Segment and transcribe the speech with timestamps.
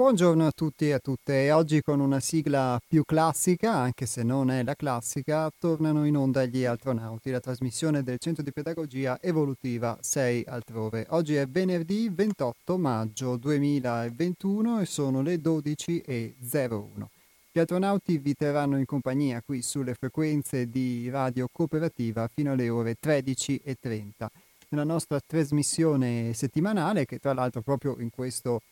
[0.00, 1.52] Buongiorno a tutti e a tutte.
[1.52, 6.46] Oggi con una sigla più classica, anche se non è la classica, tornano in onda
[6.46, 11.04] gli astronauti, la trasmissione del Centro di Pedagogia Evolutiva 6 altrove.
[11.10, 17.06] Oggi è venerdì 28 maggio 2021 e sono le 12.01.
[17.52, 22.96] Gli astronauti vi terranno in compagnia qui sulle frequenze di radio cooperativa fino alle ore
[22.98, 24.26] 13.30
[24.70, 28.62] nella nostra trasmissione settimanale che tra l'altro proprio in questo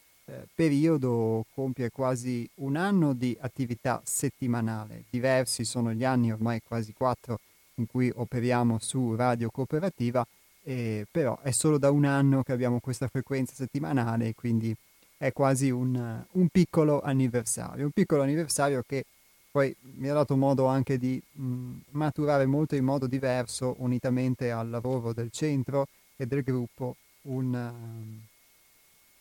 [0.55, 5.05] periodo compie quasi un anno di attività settimanale.
[5.11, 7.41] Diversi sono gli anni, ormai quasi quattro,
[7.75, 10.27] in cui operiamo su Radio Cooperativa,
[10.65, 14.75] eh, però è solo da un anno che abbiamo questa frequenza settimanale, quindi
[15.17, 17.85] è quasi un, un piccolo anniversario.
[17.85, 19.05] Un piccolo anniversario che
[19.51, 24.69] poi mi ha dato modo anche di mh, maturare molto in modo diverso, unitamente al
[24.69, 28.38] lavoro del centro e del gruppo, un, uh,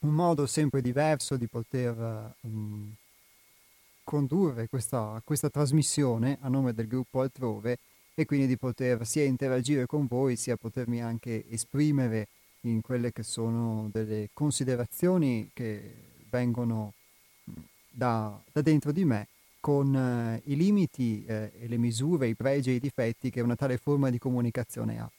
[0.08, 2.94] un modo sempre diverso di poter um,
[4.03, 7.77] condurre questa, questa trasmissione a nome del gruppo altrove
[8.16, 12.30] e quindi di poter sia interagire con voi sia potermi anche esprimere
[12.61, 15.94] in quelle che sono delle considerazioni che
[16.30, 16.94] vengono
[17.89, 19.27] da, da dentro di me
[19.59, 23.55] con eh, i limiti eh, e le misure, i pregi e i difetti che una
[23.55, 25.11] tale forma di comunicazione ha.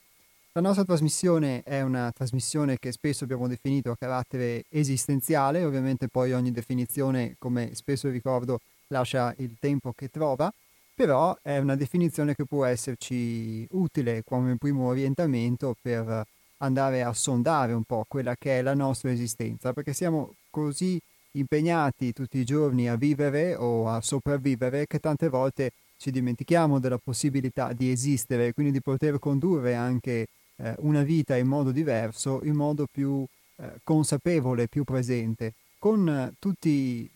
[0.52, 6.32] La nostra trasmissione è una trasmissione che spesso abbiamo definito a carattere esistenziale, ovviamente poi
[6.32, 8.58] ogni definizione, come spesso ricordo,
[8.88, 10.52] lascia il tempo che trova,
[10.94, 17.72] però è una definizione che può esserci utile come primo orientamento per andare a sondare
[17.72, 21.00] un po' quella che è la nostra esistenza, perché siamo così
[21.32, 26.98] impegnati tutti i giorni a vivere o a sopravvivere che tante volte ci dimentichiamo della
[26.98, 30.26] possibilità di esistere, quindi di poter condurre anche
[30.58, 33.24] eh, una vita in modo diverso, in modo più
[33.56, 37.08] eh, consapevole, più presente, con eh, tutti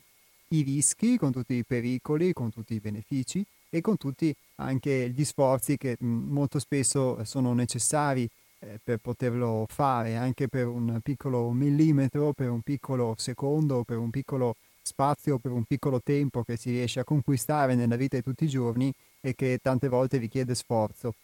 [0.49, 5.25] i rischi, con tutti i pericoli, con tutti i benefici e con tutti anche gli
[5.25, 11.51] sforzi che mh, molto spesso sono necessari eh, per poterlo fare, anche per un piccolo
[11.51, 16.71] millimetro, per un piccolo secondo, per un piccolo spazio, per un piccolo tempo che si
[16.71, 21.15] riesce a conquistare nella vita di tutti i giorni e che tante volte richiede sforzo.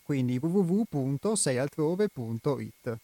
[0.03, 2.99] Quindi www.seialtrove.it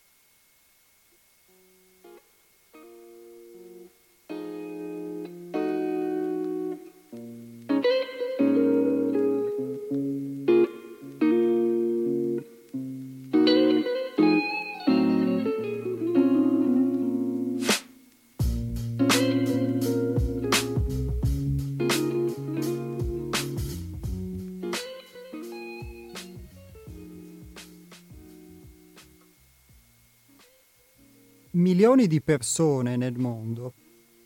[31.82, 33.72] Milioni di persone nel mondo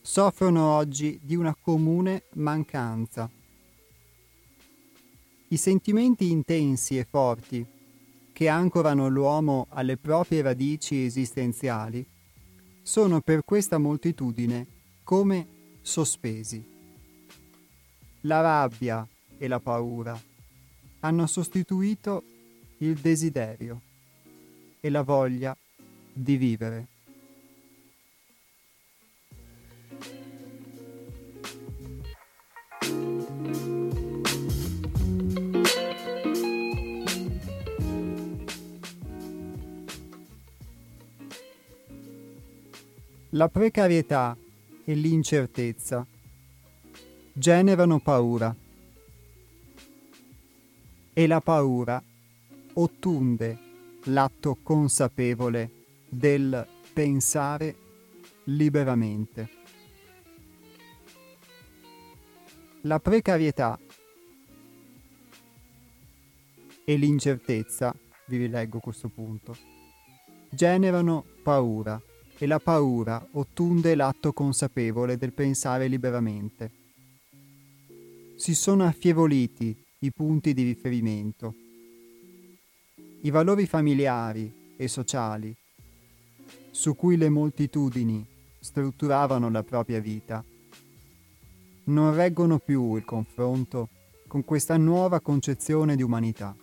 [0.02, 3.30] soffrono oggi di una comune mancanza.
[5.48, 7.64] I sentimenti intensi e forti
[8.34, 12.06] che ancorano l'uomo alle proprie radici esistenziali
[12.82, 14.66] sono per questa moltitudine
[15.02, 15.46] come
[15.80, 16.62] sospesi.
[18.20, 19.08] La rabbia
[19.38, 20.20] e la paura
[21.00, 22.22] hanno sostituito
[22.80, 23.80] il desiderio
[24.78, 25.56] e la voglia
[26.12, 26.88] di vivere.
[43.36, 44.34] La precarietà
[44.82, 46.06] e l'incertezza
[47.34, 48.56] generano paura
[51.12, 52.02] e la paura
[52.72, 53.58] ottunde
[54.04, 55.70] l'atto consapevole
[56.08, 57.76] del pensare
[58.44, 59.50] liberamente.
[62.84, 63.78] La precarietà
[66.86, 67.94] e l'incertezza,
[68.28, 69.54] vi rileggo questo punto,
[70.48, 72.00] generano paura
[72.38, 76.70] e la paura ottunde l'atto consapevole del pensare liberamente.
[78.36, 81.54] Si sono affievoliti i punti di riferimento.
[83.22, 85.54] I valori familiari e sociali
[86.70, 88.24] su cui le moltitudini
[88.60, 90.44] strutturavano la propria vita
[91.84, 93.88] non reggono più il confronto
[94.28, 96.54] con questa nuova concezione di umanità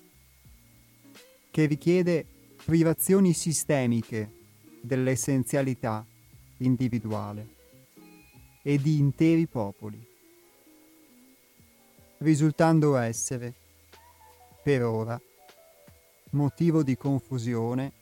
[1.49, 2.25] che richiede
[2.63, 4.42] privazioni sistemiche
[4.83, 6.05] dell'essenzialità
[6.57, 7.47] individuale
[8.61, 10.05] e di interi popoli,
[12.17, 13.53] risultando essere,
[14.61, 15.19] per ora,
[16.31, 17.93] motivo di confusione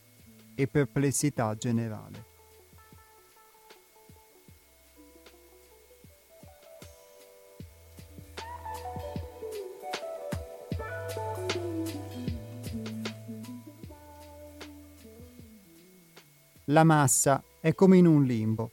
[0.56, 2.31] e perplessità generale.
[16.72, 18.72] La massa è come in un limbo,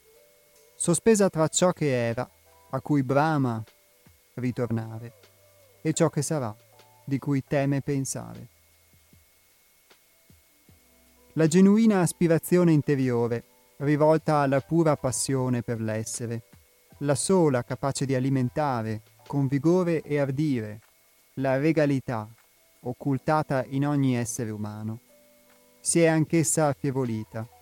[0.76, 2.30] sospesa tra ciò che era,
[2.70, 3.60] a cui brama
[4.34, 5.14] ritornare,
[5.82, 6.54] e ciò che sarà,
[7.04, 8.46] di cui teme pensare.
[11.32, 13.42] La genuina aspirazione interiore,
[13.78, 16.42] rivolta alla pura passione per l'essere,
[16.98, 20.80] la sola capace di alimentare con vigore e ardire
[21.34, 22.28] la regalità
[22.82, 25.00] occultata in ogni essere umano,
[25.80, 27.56] si è anch'essa affievolita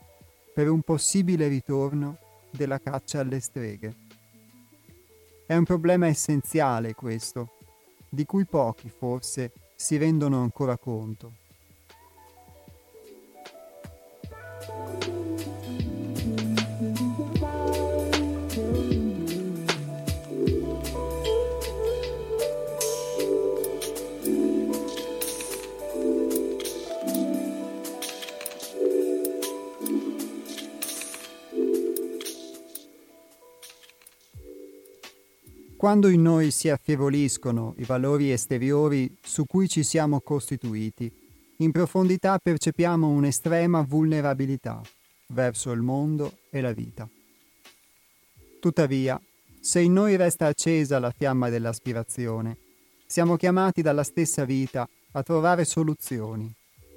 [0.56, 2.16] per un possibile ritorno
[2.50, 3.94] della caccia alle streghe.
[5.44, 7.58] È un problema essenziale questo,
[8.08, 11.32] di cui pochi forse si rendono ancora conto.
[35.76, 41.12] Quando in noi si affievoliscono i valori esteriori su cui ci siamo costituiti,
[41.58, 44.80] in profondità percepiamo un'estrema vulnerabilità
[45.28, 47.08] verso il mondo e la vita.
[48.58, 49.20] Tuttavia,
[49.60, 52.56] se in noi resta accesa la fiamma dell'aspirazione,
[53.06, 56.52] siamo chiamati dalla stessa vita a trovare soluzioni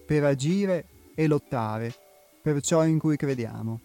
[0.05, 1.93] per agire e lottare
[2.41, 3.79] per ciò in cui crediamo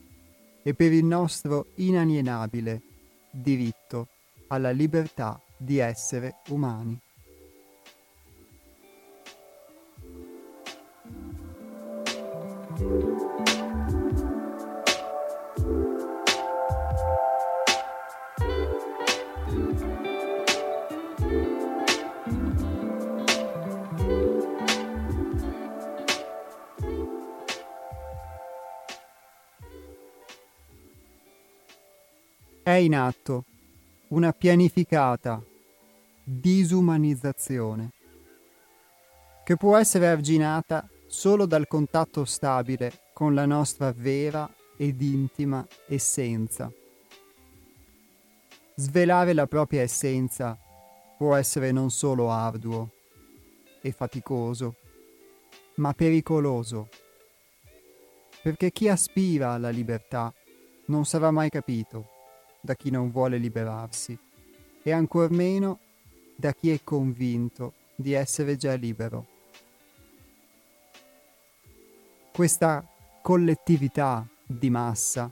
[0.63, 2.81] e per il nostro inalienabile
[3.31, 4.09] diritto
[4.55, 6.99] alla libertà di essere umani.
[32.63, 33.45] È in atto
[34.15, 35.43] una pianificata
[36.23, 37.91] disumanizzazione
[39.45, 46.71] che può essere arginata solo dal contatto stabile con la nostra vera ed intima essenza.
[48.77, 50.57] Svelare la propria essenza
[51.19, 52.91] può essere non solo arduo
[53.83, 54.77] e faticoso,
[55.77, 56.89] ma pericoloso,
[58.45, 60.33] perché chi aspira alla libertà
[60.87, 62.13] non sarà mai capito
[62.65, 64.19] da chi non vuole liberarsi
[64.83, 65.81] e ancor meno
[66.35, 69.27] da chi è convinto di essere già libero.
[72.33, 72.83] Questa
[73.21, 75.31] collettività di massa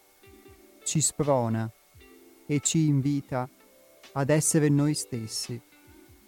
[0.84, 1.70] ci sprona
[2.44, 3.48] e ci invita
[4.12, 5.58] ad essere noi stessi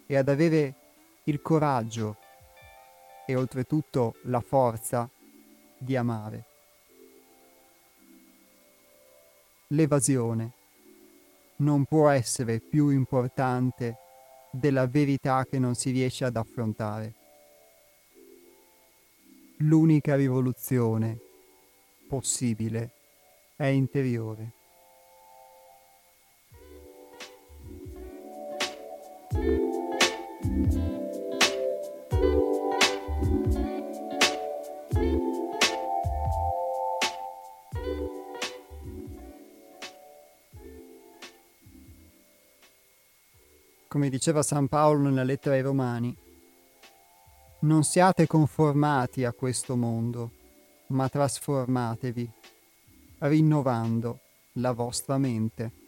[0.07, 0.73] e ad avere
[1.25, 2.17] il coraggio
[3.27, 5.07] e oltretutto la forza
[5.77, 6.45] di amare.
[9.67, 10.54] L'evasione
[11.57, 13.97] non può essere più importante
[14.51, 17.13] della verità che non si riesce ad affrontare.
[19.59, 21.17] L'unica rivoluzione
[22.07, 22.91] possibile
[23.55, 24.51] è interiore.
[43.95, 46.13] Come diceva San Paolo nella lettera ai Romani,
[47.59, 50.31] non siate conformati a questo mondo,
[50.87, 52.29] ma trasformatevi,
[53.19, 54.19] rinnovando
[54.55, 55.84] la vostra mente.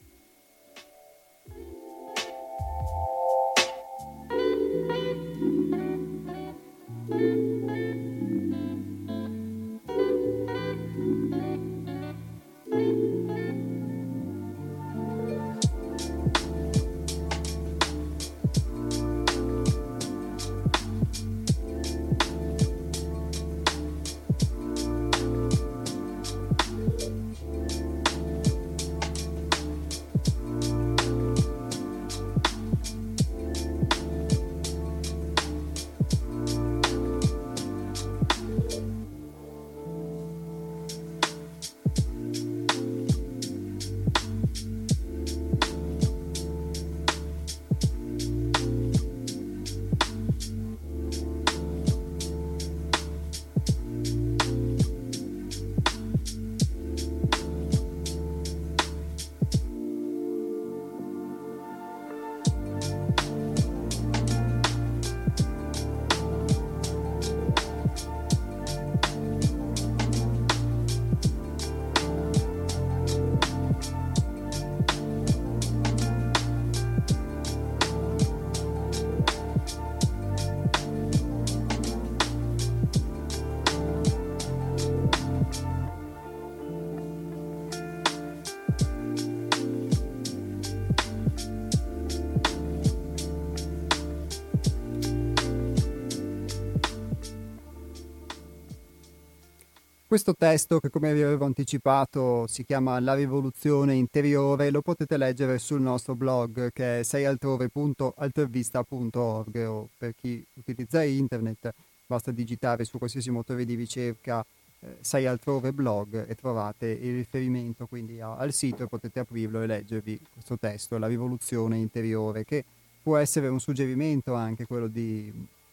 [100.28, 105.58] Questo testo, che come vi avevo anticipato si chiama La rivoluzione interiore, lo potete leggere
[105.58, 111.74] sul nostro blog che è seialtrove.altervista.org o per chi utilizza internet
[112.06, 114.46] basta digitare su qualsiasi motore di ricerca
[114.82, 117.86] eh, Sei altrove blog e trovate il riferimento.
[117.86, 122.66] Quindi a, al sito e potete aprirlo e leggervi questo testo, La rivoluzione interiore, che
[123.02, 125.32] può essere un suggerimento anche quello di,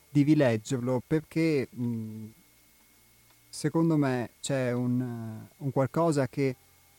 [0.09, 1.67] di rileggerlo perché...
[1.69, 2.43] Mh,
[3.55, 6.57] secondo me c'è un, un, qualcosa che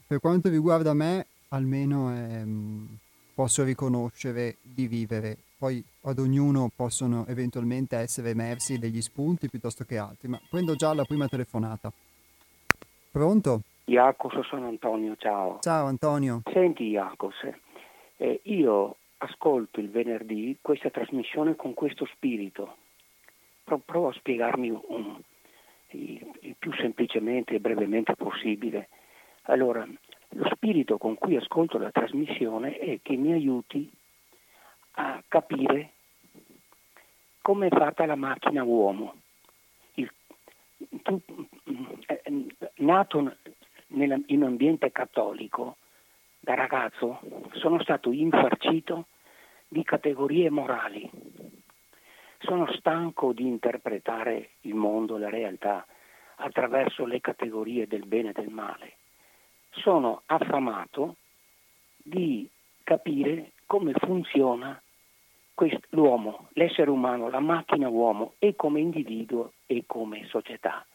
[0.08, 2.86] per quanto riguarda me almeno è, mm,
[3.36, 5.36] posso riconoscere di vivere.
[5.58, 10.94] Poi ad ognuno possono eventualmente essere emersi degli spunti piuttosto che altri, ma prendo già
[10.94, 11.92] la prima telefonata.
[13.12, 13.62] Pronto?
[13.86, 15.60] Iacos, sono Antonio, ciao.
[15.60, 16.42] Ciao Antonio.
[16.54, 17.36] Senti Iacos,
[18.16, 22.78] eh, io ascolto il venerdì questa trasmissione con questo spirito.
[23.64, 25.20] Pro- provo a spiegarmi un,
[25.90, 28.90] il, più semplicemente e brevemente possibile.
[29.44, 29.88] Allora,
[30.30, 33.90] lo spirito con cui ascolto la trasmissione è che mi aiuti
[34.98, 35.92] a capire
[37.42, 39.16] come è fatta la macchina uomo.
[39.96, 40.12] Il,
[41.04, 41.22] tu,
[42.08, 42.46] eh,
[42.78, 43.36] nato
[43.88, 45.78] nella, in un ambiente cattolico,
[46.40, 47.20] da ragazzo
[47.54, 49.08] sono stato infarcito
[49.68, 51.10] di categorie morali
[52.40, 55.86] sono stanco di interpretare il mondo, la realtà,
[56.38, 58.94] attraverso le categorie del bene e del male.
[59.72, 61.16] Sono affamato
[61.98, 62.48] di
[62.84, 64.80] capire come funziona
[65.90, 70.86] l'uomo, l'essere umano, la macchina uomo e come individuo e come società.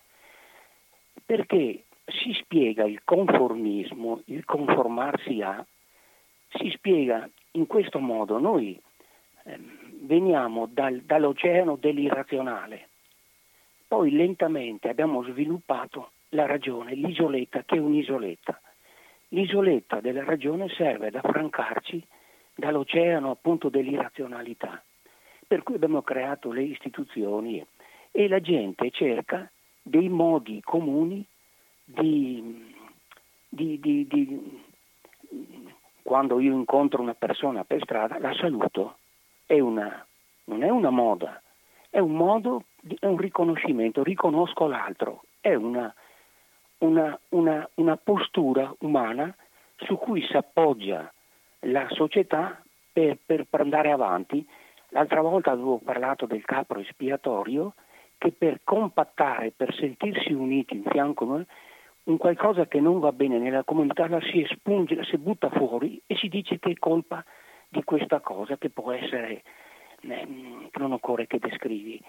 [1.25, 5.64] Perché si spiega il conformismo, il conformarsi a,
[6.52, 8.38] si spiega in questo modo.
[8.38, 8.80] Noi
[9.44, 12.88] ehm, veniamo dal, dall'oceano dell'irrazionale,
[13.87, 18.61] poi lentamente abbiamo sviluppato la ragione, l'isoletta che è un'isoletta.
[19.28, 22.02] L'isoletta della ragione serve ad affrancarci
[22.54, 24.83] dall'oceano appunto dell'irrazionalità,
[25.47, 27.64] per cui abbiamo creato le istituzioni
[28.11, 29.50] e la gente cerca
[29.83, 31.25] dei modi comuni
[31.85, 32.75] di,
[33.49, 34.62] di, di, di
[36.02, 38.99] quando io incontro una persona per strada la saluto
[39.50, 40.07] è una,
[40.45, 41.42] non è una moda,
[41.90, 42.66] è un modo,
[43.00, 45.92] è un riconoscimento, riconosco l'altro, è una,
[46.78, 49.35] una, una, una postura umana
[49.78, 51.12] su cui si appoggia
[51.62, 54.47] la società per, per, andare avanti.
[54.90, 57.75] L'altra volta avevo parlato del capro espiatorio
[58.19, 61.25] che per compattare, per sentirsi uniti in fianco
[62.04, 66.00] un qualcosa che non va bene nella comunità la si espunge, la si butta fuori
[66.07, 67.25] e si dice che è colpa
[67.71, 69.43] di questa cosa che può essere,
[70.03, 70.29] eh,
[70.75, 72.03] non occorre che descrivi.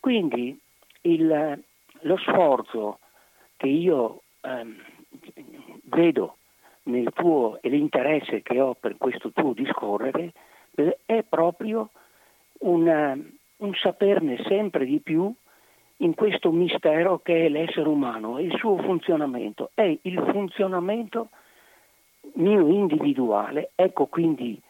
[0.00, 0.58] Quindi
[1.02, 1.62] il,
[2.00, 2.98] lo sforzo
[3.56, 4.66] che io eh,
[5.84, 6.36] vedo
[6.84, 10.32] nel tuo e l'interesse che ho per questo tuo discorrere
[11.06, 11.90] è proprio
[12.60, 13.16] una,
[13.58, 15.32] un saperne sempre di più
[15.98, 19.70] in questo mistero che è l'essere umano e il suo funzionamento.
[19.74, 21.28] È il funzionamento
[22.34, 24.60] mio individuale, ecco quindi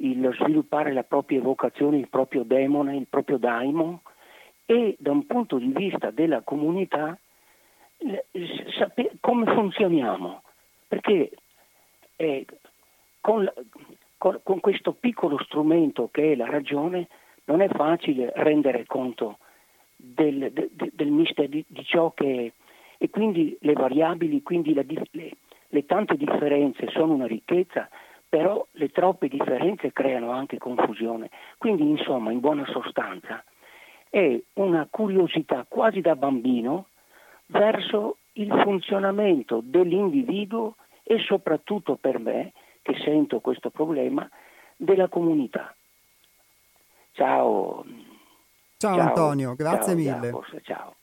[0.00, 3.98] il sviluppare la propria evocazione, il proprio demone, il proprio daimon
[4.66, 7.18] e da un punto di vista della comunità
[9.20, 10.42] come funzioniamo,
[10.86, 11.30] perché
[12.16, 12.46] eh,
[13.20, 13.50] con,
[14.16, 17.08] con, con, questo piccolo strumento che è la ragione
[17.44, 19.38] non è facile rendere conto
[19.96, 22.52] del, del, del mister di, di, ciò che è.
[23.00, 25.30] E quindi le variabili, quindi la, le,
[25.68, 27.88] le tante differenze sono una ricchezza,
[28.28, 31.30] però le troppe differenze creano anche confusione.
[31.56, 33.42] Quindi insomma, in buona sostanza,
[34.10, 36.86] è una curiosità quasi da bambino
[37.46, 44.28] verso il funzionamento dell'individuo e soprattutto per me, che sento questo problema,
[44.76, 45.74] della comunità.
[47.12, 47.84] Ciao.
[48.76, 50.40] Ciao, ciao Antonio, grazie ciao, mille.
[50.62, 50.94] Ciao.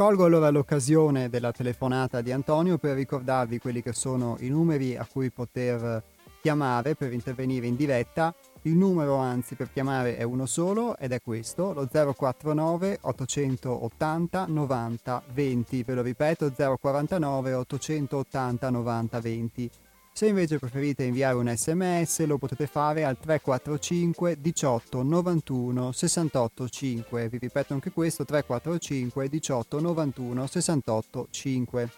[0.00, 5.06] Colgo allora l'occasione della telefonata di Antonio per ricordarvi quelli che sono i numeri a
[5.06, 6.02] cui poter
[6.40, 8.34] chiamare per intervenire in diretta.
[8.62, 15.22] Il numero anzi per chiamare è uno solo ed è questo, lo 049 880 90
[15.34, 15.82] 20.
[15.82, 19.70] Ve lo ripeto, 049 880 90 20.
[20.12, 27.28] Se invece preferite inviare un sms lo potete fare al 345 18 91 68 5.
[27.28, 31.90] Vi ripeto anche questo 345 18 91 68 5.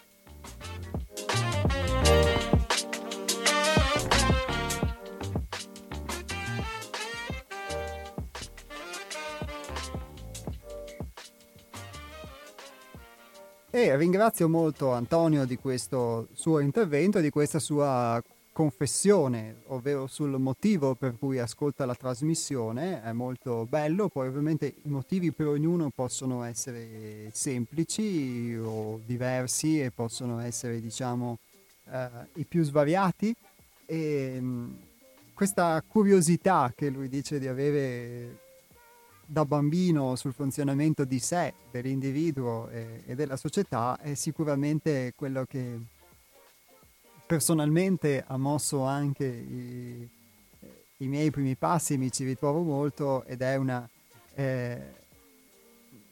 [13.75, 20.39] E ringrazio molto Antonio di questo suo intervento e di questa sua confessione, ovvero sul
[20.39, 25.89] motivo per cui ascolta la trasmissione, è molto bello, poi ovviamente i motivi per ognuno
[25.89, 31.39] possono essere semplici o diversi e possono essere diciamo
[31.89, 33.35] eh, i più svariati.
[33.87, 34.77] E mh,
[35.33, 38.42] questa curiosità che lui dice di avere
[39.25, 45.79] da bambino sul funzionamento di sé, dell'individuo e, e della società è sicuramente quello che
[47.25, 50.09] personalmente ha mosso anche i,
[50.97, 53.87] i, miei primi passi, mi ci ritrovo molto ed è una...
[54.35, 55.01] Eh,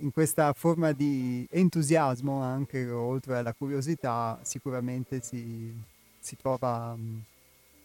[0.02, 5.72] in questa forma di entusiasmo anche oltre alla curiosità sicuramente si,
[6.20, 6.98] si trova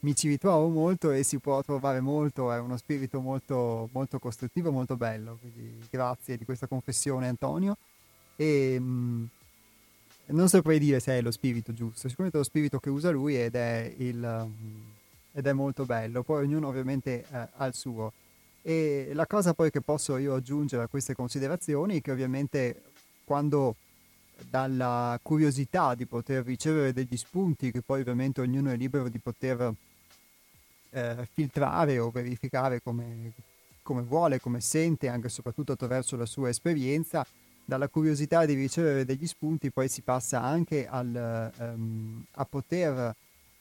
[0.00, 4.70] mi ci ritrovo molto e si può trovare molto, è uno spirito molto, molto costruttivo,
[4.70, 7.76] molto bello, quindi grazie di questa confessione Antonio.
[8.36, 9.28] E, mh,
[10.26, 13.40] non saprei dire se è lo spirito giusto, sicuramente è lo spirito che usa lui
[13.40, 14.82] ed è, il, um,
[15.32, 18.12] ed è molto bello, poi ognuno ovviamente eh, ha il suo.
[18.62, 22.82] E la cosa poi che posso io aggiungere a queste considerazioni è che ovviamente
[23.24, 23.76] quando
[24.48, 29.72] dalla curiosità di poter ricevere degli spunti che poi ovviamente ognuno è libero di poter
[30.90, 33.32] eh, filtrare o verificare come,
[33.82, 37.26] come vuole, come sente, anche e soprattutto attraverso la sua esperienza,
[37.64, 43.14] dalla curiosità di ricevere degli spunti poi si passa anche al, um, a poter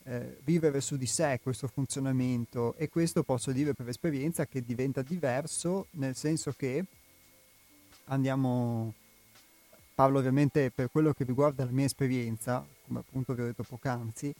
[0.04, 2.76] eh, vivere su di sé questo funzionamento.
[2.78, 6.86] E questo posso dire per esperienza che diventa diverso nel senso che
[8.06, 8.94] andiamo
[9.96, 14.34] parlo ovviamente per quello che riguarda la mia esperienza come appunto vi ho detto poc'anzi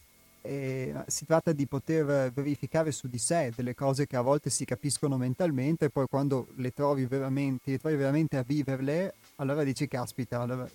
[0.46, 4.64] eh, si tratta di poter verificare su di sé delle cose che a volte si
[4.64, 10.42] capiscono mentalmente poi quando le trovi veramente, le trovi veramente a viverle, allora dici caspita,
[10.42, 10.70] allora,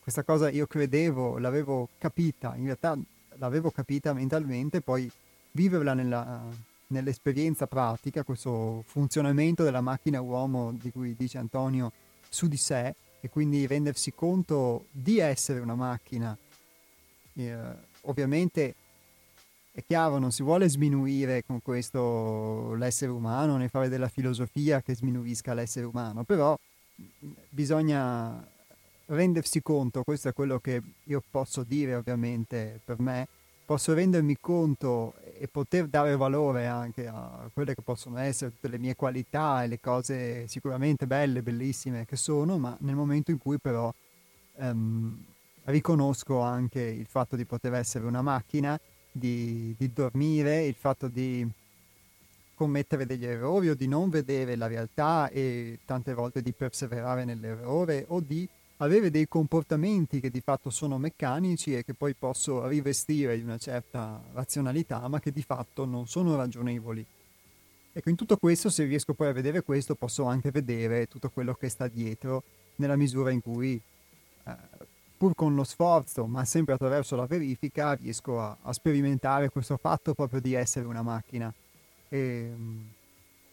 [0.00, 2.96] questa cosa io credevo, l'avevo capita, in realtà
[3.38, 5.10] l'avevo capita mentalmente, poi
[5.52, 6.42] viverla nella,
[6.88, 11.90] nell'esperienza pratica, questo funzionamento della macchina uomo di cui dice Antonio
[12.28, 16.36] su di sé e quindi rendersi conto di essere una macchina.
[17.34, 17.56] Eh,
[18.02, 18.74] ovviamente
[19.72, 24.94] è chiaro, non si vuole sminuire con questo l'essere umano, né fare della filosofia che
[24.94, 26.58] sminuisca l'essere umano, però
[27.50, 28.42] bisogna
[29.06, 33.28] rendersi conto, questo è quello che io posso dire ovviamente per me,
[33.66, 38.78] posso rendermi conto e poter dare valore anche a quelle che possono essere tutte le
[38.78, 43.58] mie qualità e le cose sicuramente belle, bellissime che sono, ma nel momento in cui
[43.58, 43.92] però
[44.54, 45.24] um,
[45.64, 48.78] riconosco anche il fatto di poter essere una macchina
[49.10, 51.48] di, di dormire, il fatto di
[52.54, 58.04] commettere degli errori o di non vedere la realtà e tante volte di perseverare nell'errore
[58.08, 63.36] o di avere dei comportamenti che di fatto sono meccanici e che poi posso rivestire
[63.36, 67.04] di una certa razionalità ma che di fatto non sono ragionevoli.
[67.92, 71.54] Ecco, in tutto questo, se riesco poi a vedere questo, posso anche vedere tutto quello
[71.54, 72.42] che sta dietro
[72.76, 73.80] nella misura in cui,
[74.44, 74.56] eh,
[75.16, 80.12] pur con lo sforzo, ma sempre attraverso la verifica, riesco a, a sperimentare questo fatto
[80.12, 81.50] proprio di essere una macchina.
[82.10, 82.52] E,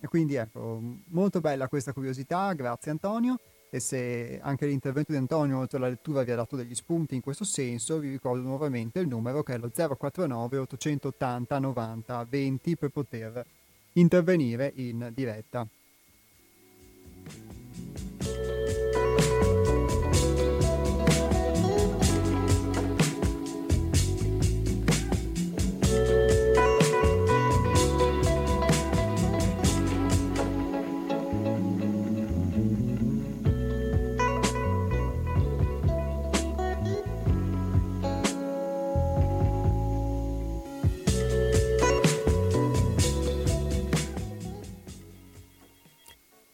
[0.01, 3.39] e quindi ecco, molto bella questa curiosità, grazie Antonio.
[3.73, 7.21] E se anche l'intervento di Antonio, oltre alla lettura, vi ha dato degli spunti in
[7.21, 12.89] questo senso, vi ricordo nuovamente il numero che è lo 049 880 90 20 per
[12.89, 13.43] poter
[13.93, 15.67] intervenire in diretta.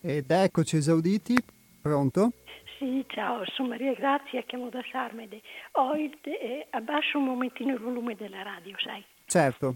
[0.10, 1.36] Ed eccoci esauditi,
[1.84, 2.32] pronto?
[2.80, 5.39] Sì, ciao, sono Maria Grazia, chiamo da Sarmede.
[5.74, 9.06] Ho il te- eh, abbasso un momentino il volume della radio, sai?
[9.28, 9.76] Certo.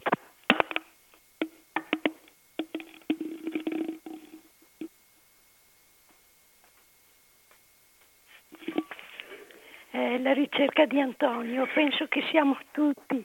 [9.92, 13.24] Eh, la ricerca di Antonio, penso che siamo tutti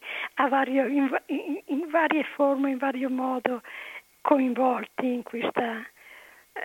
[0.51, 3.62] vario, in, in, in varie forme, in vario modo
[4.21, 5.83] coinvolti in questa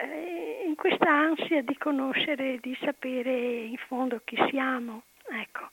[0.02, 5.04] eh, in questa ansia di conoscere, di sapere in fondo chi siamo.
[5.30, 5.70] Ecco.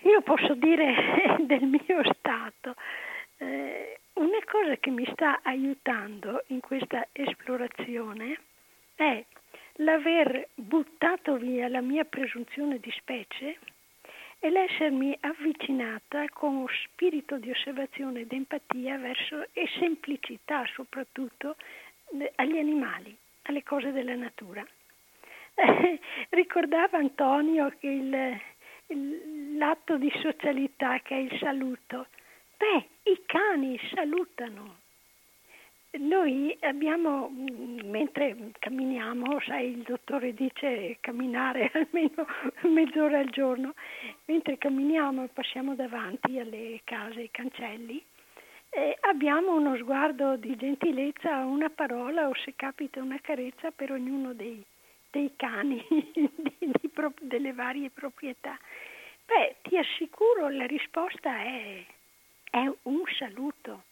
[0.00, 2.74] Io posso dire del mio stato,
[3.38, 8.38] eh, una cosa che mi sta aiutando in questa esplorazione
[8.94, 9.24] è
[9.78, 13.58] l'aver buttato via la mia presunzione di specie
[14.38, 21.56] e l'essermi avvicinata con spirito di osservazione ed empatia verso, e semplicità soprattutto
[22.36, 24.64] agli animali, alle cose della natura.
[26.30, 28.40] ricordava Antonio che il,
[28.88, 32.06] il, l'atto di socialità che è il saluto.
[32.56, 34.82] Beh, i cani salutano.
[35.96, 37.30] Noi abbiamo,
[37.84, 42.26] mentre camminiamo, sai, il dottore dice camminare almeno
[42.62, 43.74] mezz'ora al giorno,
[44.24, 48.02] mentre camminiamo e passiamo davanti alle case, ai cancelli,
[48.74, 54.32] eh, abbiamo uno sguardo di gentilezza, una parola o se capita una carezza per ognuno
[54.32, 54.64] dei,
[55.10, 58.58] dei cani di, di, delle varie proprietà.
[59.26, 61.84] Beh, ti assicuro la risposta è,
[62.50, 63.84] è un saluto.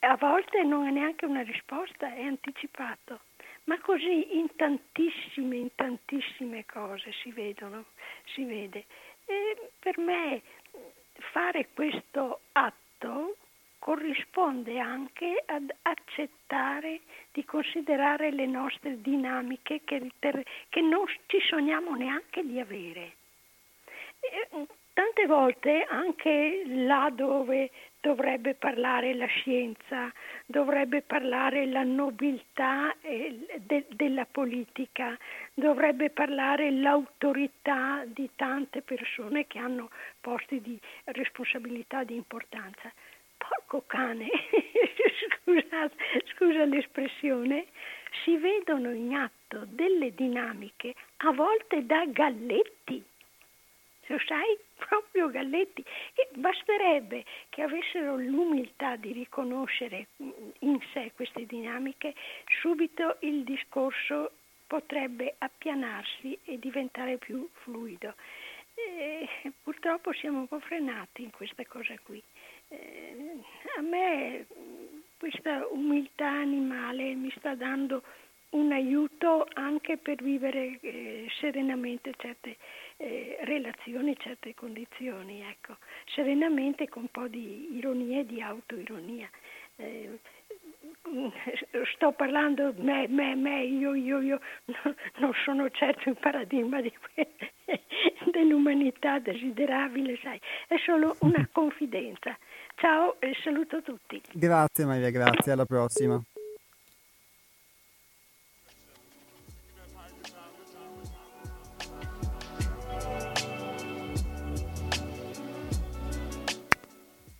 [0.00, 3.20] A volte non è neanche una risposta, è anticipato.
[3.64, 7.86] Ma così in tantissime, in tantissime cose si vedono,
[8.34, 8.84] si vede.
[9.24, 10.42] E per me
[11.32, 13.36] fare questo atto
[13.80, 17.00] corrisponde anche ad accettare
[17.32, 20.12] di considerare le nostre dinamiche che,
[20.68, 23.12] che non ci sogniamo neanche di avere.
[24.20, 30.12] E, tante volte anche là dove dovrebbe parlare la scienza,
[30.44, 35.16] dovrebbe parlare la nobiltà de, della politica,
[35.54, 39.90] dovrebbe parlare l'autorità di tante persone che hanno
[40.20, 42.92] posti di responsabilità, di importanza
[43.40, 44.28] porco cane,
[45.42, 45.90] scusa,
[46.34, 47.66] scusa l'espressione,
[48.24, 53.02] si vedono in atto delle dinamiche a volte da galletti.
[54.06, 54.58] Lo sai?
[54.74, 55.84] Proprio galletti.
[56.14, 60.08] E basterebbe che avessero l'umiltà di riconoscere
[60.60, 62.14] in sé queste dinamiche,
[62.60, 64.32] subito il discorso
[64.66, 68.14] potrebbe appianarsi e diventare più fluido.
[68.74, 69.28] E
[69.62, 72.20] purtroppo siamo un po' frenati in questa cosa qui
[72.70, 73.36] eh,
[73.76, 74.46] a me
[75.18, 78.02] questa umiltà animale mi sta dando
[78.50, 82.56] un aiuto anche per vivere eh, serenamente certe
[82.96, 85.76] eh, relazioni, certe condizioni, ecco.
[86.06, 89.30] serenamente con un po' di ironia e di autoironia.
[89.76, 90.18] Eh,
[91.94, 96.92] sto parlando me, me, me, io, io, io, no, non sono certo il paradigma di
[98.30, 102.36] dell'umanità desiderabile, sai, è solo una confidenza.
[102.80, 104.22] Ciao e saluto tutti.
[104.32, 106.18] Grazie Maria, grazie, alla prossima.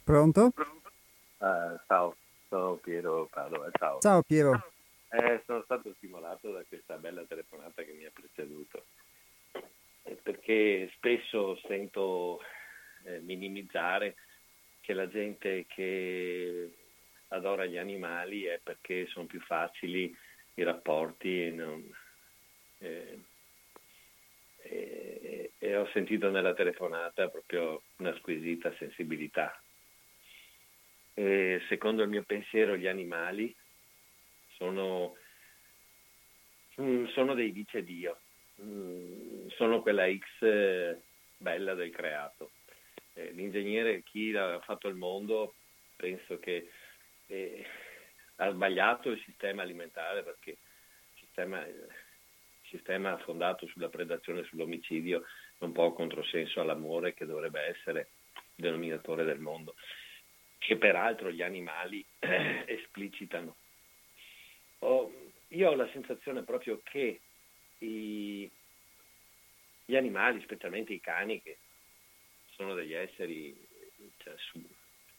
[0.05, 0.53] Pronto?
[1.39, 2.15] Uh, ciao.
[2.51, 3.99] Sono Piero Padova, ciao.
[4.01, 4.63] Ciao Piero.
[5.09, 8.85] Eh, sono stato stimolato da questa bella telefonata che mi ha preceduto,
[10.03, 12.41] eh, perché spesso sento
[13.05, 14.17] eh, minimizzare
[14.91, 16.73] che la gente che
[17.29, 20.15] adora gli animali è perché sono più facili
[20.55, 21.97] i rapporti e, non,
[22.79, 23.21] eh,
[24.63, 29.57] e, e ho sentito nella telefonata proprio una squisita sensibilità.
[31.15, 33.55] E secondo il mio pensiero gli animali
[34.57, 35.17] sono,
[36.81, 38.19] mm, sono dei vice Dio,
[38.61, 41.01] mm, sono quella X eh,
[41.37, 42.51] bella del creato.
[43.21, 45.55] Eh, l'ingegnere, chi ha fatto il mondo,
[45.97, 46.71] penso che
[47.27, 47.67] eh,
[48.37, 51.89] ha sbagliato il sistema alimentare perché il sistema, il
[52.63, 55.25] sistema fondato sulla predazione e sull'omicidio
[55.59, 58.09] è un po' controsenso all'amore che dovrebbe essere
[58.55, 59.75] il denominatore del mondo,
[60.57, 62.05] che peraltro gli animali
[62.67, 63.57] esplicitano.
[64.79, 65.13] Oh,
[65.49, 67.21] io ho la sensazione proprio che
[67.81, 68.51] i,
[69.85, 71.59] gli animali, specialmente i cani, che
[72.61, 73.57] sono degli esseri,
[74.19, 74.63] cioè, su,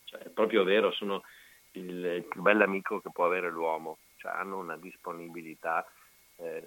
[0.05, 1.23] cioè, è proprio vero, sono
[1.71, 5.83] il, più bello amico che può avere l'uomo, cioè, hanno una disponibilità,
[6.35, 6.63] eh,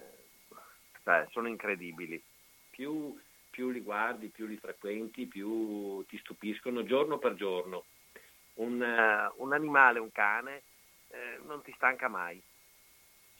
[1.05, 2.21] cioè, sono incredibili.
[2.71, 3.17] Più,
[3.51, 7.85] più li guardi, più li frequenti, più ti stupiscono giorno per giorno.
[8.55, 10.63] Un, uh, un animale, un cane,
[11.09, 12.43] eh, non ti stanca mai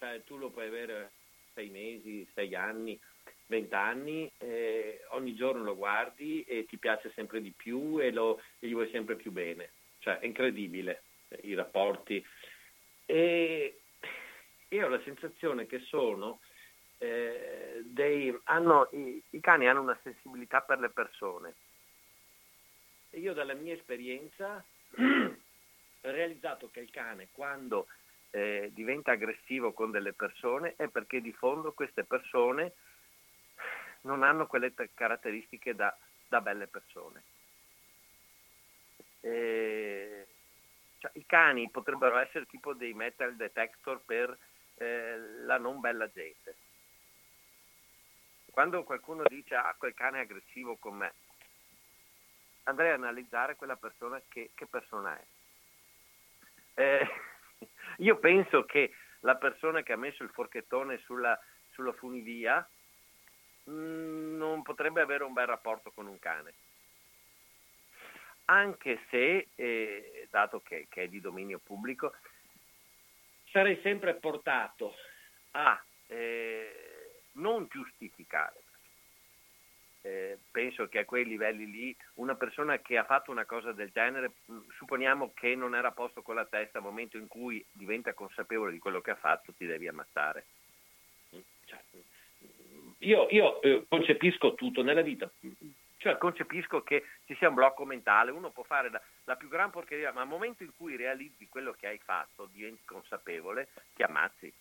[0.05, 1.13] cioè tu lo puoi avere
[1.55, 2.99] sei mesi, sei anni,
[3.47, 8.67] vent'anni, eh, ogni giorno lo guardi e ti piace sempre di più e, lo, e
[8.67, 9.71] gli vuoi sempre più bene.
[9.99, 12.25] Cioè è incredibile eh, i rapporti.
[13.07, 13.81] E
[14.69, 16.41] io ho la sensazione che sono
[16.99, 21.55] eh, dei, hanno, i, i cani hanno una sensibilità per le persone.
[23.11, 24.65] E io dalla mia esperienza
[24.97, 27.87] ho realizzato che il cane quando
[28.31, 32.73] eh, diventa aggressivo con delle persone è perché di fondo queste persone
[34.05, 35.97] non hanno quelle caratteristiche da,
[36.29, 37.23] da, belle persone.
[39.21, 40.27] Eh,
[40.99, 44.37] cioè, I cani potrebbero essere tipo dei metal detector per
[44.77, 46.57] eh, la non bella gente.
[48.51, 51.13] Quando qualcuno dice ah quel cane è aggressivo con me,
[52.65, 55.25] andrei a analizzare quella persona che, che persona è.
[56.75, 57.09] Eh,
[57.99, 61.39] io penso che la persona che ha messo il forchettone sulla,
[61.71, 62.67] sulla funivia
[63.71, 66.53] mm, non potrebbe avere un bel rapporto con un cane.
[68.47, 72.15] Anche se, eh, dato che, che, è di dominio pubblico,
[73.51, 74.95] sarei sempre portato
[75.53, 78.65] a eh, non giustificare
[80.07, 83.91] eh, penso che a quei livelli lì una persona che ha fatto una cosa del
[83.91, 87.65] genere, mm, supponiamo che non era a posto con la testa, al momento in cui
[87.73, 90.45] diventa consapevole di quello che ha fatto, ti devi ammazzare.
[91.35, 92.01] Mm, mm,
[93.05, 95.31] io, io eh, concepisco tutto nella vita,
[95.99, 99.71] cioè concepisco che ci sia un blocco mentale, uno può fare la, la più gran
[99.71, 104.53] porcheria, ma al momento in cui realizzi quello che hai fatto, diventi consapevole, ti ammazzi.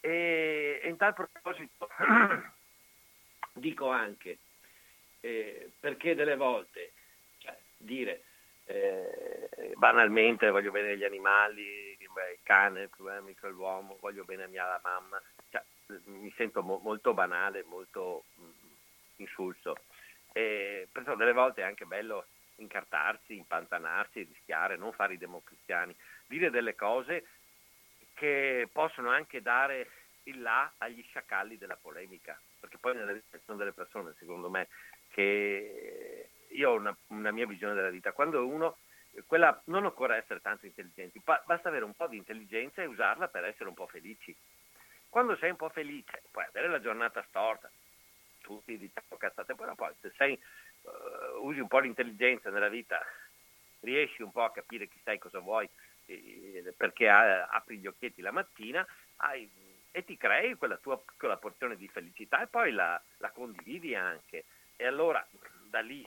[0.00, 1.88] E, e in tal proposito
[3.54, 4.38] dico anche
[5.20, 6.92] eh, perché delle volte
[7.38, 8.22] cioè, dire
[8.66, 12.08] eh, banalmente voglio bene gli animali, il
[12.42, 15.20] cane, il più amico dell'uomo, voglio bene a mia mamma,
[16.04, 18.72] mi sento mo- molto banale, molto mh, mm,
[19.16, 19.76] insulso.
[20.32, 25.94] E, perciò delle volte è anche bello incartarsi, impantanarsi, rischiare, non fare i democristiani,
[26.26, 27.26] dire delle cose
[28.14, 29.90] che possono anche dare
[30.24, 34.50] il là agli sciacalli della polemica perché poi nella vita ci sono delle persone, secondo
[34.50, 34.68] me,
[35.10, 38.78] che io ho una, una mia visione della vita, quando uno,
[39.26, 43.44] quella, non occorre essere tanto intelligenti, basta avere un po' di intelligenza e usarla per
[43.44, 44.36] essere un po' felici.
[45.08, 47.70] Quando sei un po' felice, puoi avere la giornata storta,
[48.40, 50.38] tutti diciamo cazzate, però poi se sei,
[50.82, 53.00] uh, usi un po' l'intelligenza nella vita,
[53.80, 55.68] riesci un po' a capire chi sei, cosa vuoi,
[56.06, 59.48] eh, perché apri gli occhietti la mattina, hai
[59.90, 64.44] e ti crei quella tua piccola porzione di felicità e poi la, la condividi anche.
[64.76, 65.26] E allora
[65.70, 66.06] da lì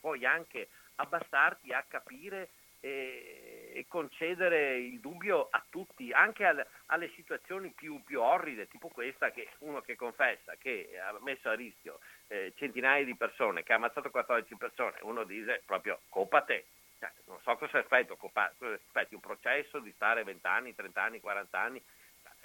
[0.00, 2.50] puoi anche abbassarti a capire
[2.80, 8.88] e, e concedere il dubbio a tutti, anche al, alle situazioni più, più, orride, tipo
[8.88, 13.72] questa che uno che confessa che ha messo a rischio eh, centinaia di persone, che
[13.72, 16.64] ha ammazzato 14 persone, uno dice proprio colpa te.
[16.98, 21.58] Cioè, non so cosa aspetti, aspetti un processo di stare 20 anni, 30 anni, 40
[21.58, 21.82] anni,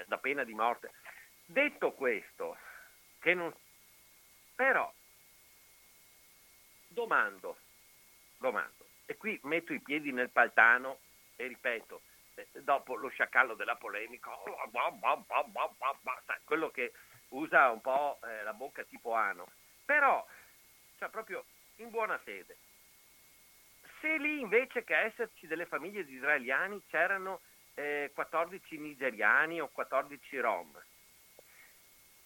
[0.06, 0.92] da pena di morte.
[1.46, 2.58] Detto questo,
[3.24, 3.54] non...
[4.56, 4.92] però
[6.88, 7.58] domando,
[8.38, 11.00] domando, e qui metto i piedi nel paltano
[11.36, 12.02] e ripeto,
[12.36, 14.58] eh, dopo lo sciacallo della polemica, oh,
[16.44, 16.94] quello che
[17.30, 19.48] usa un po' eh, la bocca tipo ano,
[19.84, 20.26] però,
[20.98, 21.46] cioè proprio
[21.78, 22.58] in buona fede,
[24.00, 27.42] se lì invece che esserci delle famiglie di israeliani c'erano
[27.74, 30.82] eh, 14 nigeriani o 14 rom,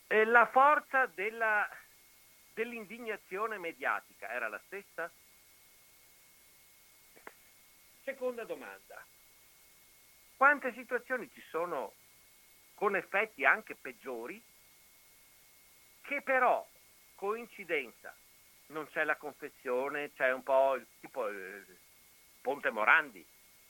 [0.08, 1.67] eh, la forza della,
[2.54, 5.10] dell'indignazione mediatica era la stessa?
[8.10, 9.06] Seconda domanda.
[10.36, 11.93] Quante situazioni ci sono
[12.74, 14.41] con effetti anche peggiori
[16.02, 16.67] che però
[17.13, 18.12] coincidenza
[18.69, 21.63] non c'è la confezione, c'è un po' il, tipo il
[22.41, 23.24] Ponte Morandi.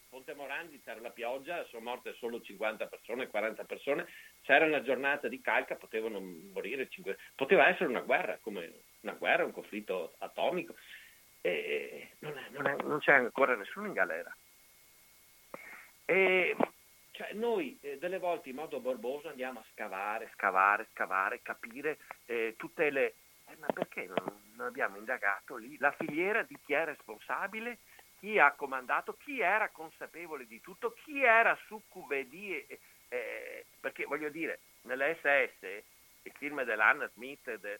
[0.07, 4.07] Ponte Morandi c'era la pioggia, sono morte solo 50 persone, 40 persone,
[4.43, 7.17] c'era una giornata di calca, potevano morire 5...
[7.35, 10.75] Poteva essere una guerra, come una guerra, un conflitto atomico
[11.41, 14.35] e non, è, non, è, non c'è ancora nessuno in galera.
[16.05, 16.55] E
[17.19, 22.55] cioè noi eh, delle volte in modo borboso andiamo a scavare, scavare, scavare, capire eh,
[22.57, 23.15] tutte le...
[23.45, 27.79] Eh, ma perché non, non, abbiamo indagato lì la filiera di chi è responsabile,
[28.19, 32.55] chi ha comandato, chi era consapevole di tutto, chi era succube di...
[33.09, 35.83] Eh, perché voglio dire, nell'SS,
[36.23, 37.79] il film dell'Anna Smith, de,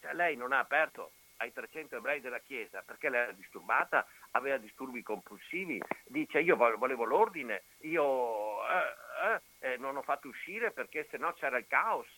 [0.00, 4.56] cioè, lei non ha aperto ai 300 ebrei della Chiesa perché lei era disturbata, aveva
[4.58, 11.06] disturbi compulsivi, dice io volevo l'ordine, io eh, eh, eh, non ho fatto uscire perché
[11.10, 12.08] se no c'era il caos.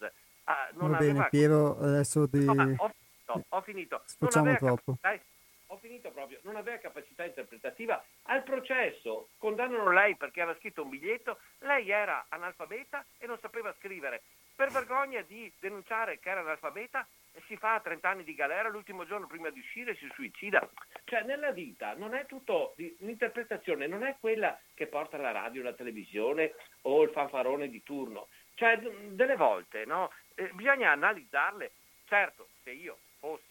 [0.45, 2.45] Ah, Va bene Piero, adesso ti...
[2.45, 4.03] No, ho, finito, ho finito.
[4.19, 4.97] Facciamo troppo.
[5.01, 5.31] Capacità,
[5.69, 8.03] ho finito proprio, non aveva capacità interpretativa.
[8.25, 13.75] Al processo condannano lei perché aveva scritto un biglietto, lei era analfabeta e non sapeva
[13.79, 14.23] scrivere.
[14.55, 17.07] Per vergogna di denunciare che era analfabeta,
[17.47, 20.69] si fa 30 anni di galera, l'ultimo giorno prima di uscire si suicida.
[21.05, 25.73] Cioè nella vita non è tutto, l'interpretazione non è quella che porta la radio, la
[25.73, 28.29] televisione o il fanfarone di turno.
[28.55, 30.13] Cioè delle volte no?
[30.35, 31.73] eh, bisogna analizzarle.
[32.07, 33.43] Certo, se io fossi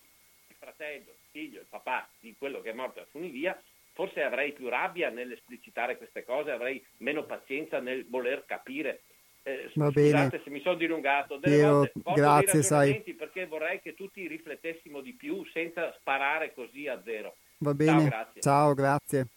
[0.48, 3.60] il fratello, il figlio, il papà di quello che è morto a Funivia,
[3.94, 9.02] forse avrei più rabbia nell'esplicitare queste cose, avrei meno pazienza nel voler capire
[9.44, 10.30] eh, Va bene.
[10.44, 11.38] se mi sono dilungato.
[11.38, 13.02] Delle Io, volte grazie, sai.
[13.18, 17.36] Perché vorrei che tutti riflettessimo di più senza sparare così a zero.
[17.60, 18.10] Va bene.
[18.10, 18.42] Ciao, grazie.
[18.42, 19.28] Ciao, grazie.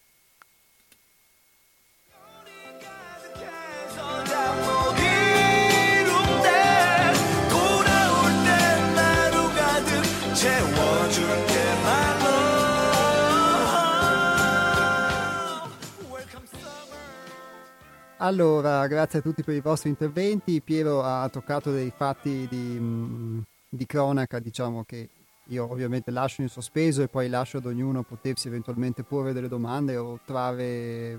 [18.18, 20.62] Allora, grazie a tutti per i vostri interventi.
[20.62, 25.09] Piero ha toccato dei fatti di, mm, di cronaca, diciamo che
[25.48, 29.96] io ovviamente lascio in sospeso e poi lascio ad ognuno potersi eventualmente porre delle domande
[29.96, 31.18] o trarre,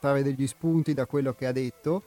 [0.00, 2.02] trarre degli spunti da quello che ha detto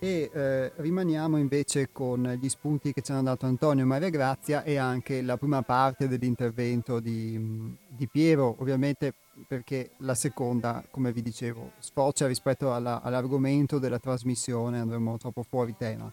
[0.00, 4.76] e eh, rimaniamo invece con gli spunti che ci hanno dato Antonio Maria Grazia e
[4.76, 8.56] anche la prima parte dell'intervento di, di Piero.
[8.58, 9.14] Ovviamente
[9.46, 15.74] perché la seconda, come vi dicevo, sfocia rispetto alla, all'argomento della trasmissione, andremo troppo fuori
[15.76, 16.12] tema,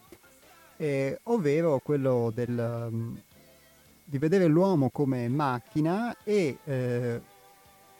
[0.76, 3.20] eh, ovvero quello del, um,
[4.04, 7.20] di vedere l'uomo come macchina e eh,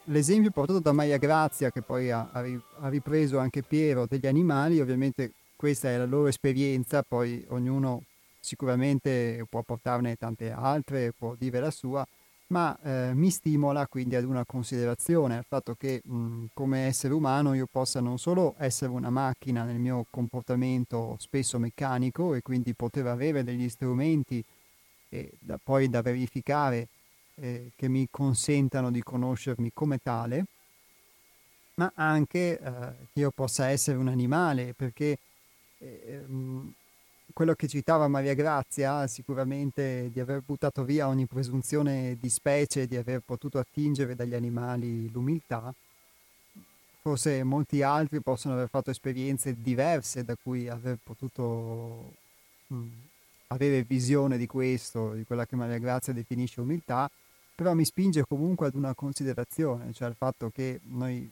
[0.04, 5.32] l'esempio portato da Maria Grazia, che poi ha, ha ripreso anche Piero, degli animali, ovviamente
[5.56, 8.04] questa è la loro esperienza, poi ognuno
[8.40, 12.06] sicuramente può portarne tante altre, può dire la sua,
[12.50, 17.54] ma eh, mi stimola quindi ad una considerazione, al fatto che mh, come essere umano
[17.54, 23.06] io possa non solo essere una macchina nel mio comportamento spesso meccanico e quindi poter
[23.06, 24.44] avere degli strumenti
[25.10, 26.88] eh, da, poi da verificare
[27.36, 30.44] eh, che mi consentano di conoscermi come tale,
[31.74, 35.18] ma anche eh, che io possa essere un animale, perché
[35.78, 36.72] eh, mh,
[37.40, 42.96] quello che citava Maria Grazia, sicuramente di aver buttato via ogni presunzione di specie, di
[42.96, 45.74] aver potuto attingere dagli animali l'umiltà,
[47.00, 52.12] forse molti altri possono aver fatto esperienze diverse da cui aver potuto
[52.66, 52.86] mh,
[53.46, 57.10] avere visione di questo, di quella che Maria Grazia definisce umiltà,
[57.54, 61.26] però mi spinge comunque ad una considerazione, cioè al fatto che noi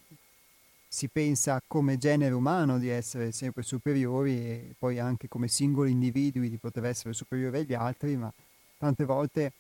[0.89, 6.49] si pensa come genere umano di essere sempre superiori e poi anche come singoli individui
[6.49, 8.33] di poter essere superiori agli altri, ma
[8.79, 9.53] tante volte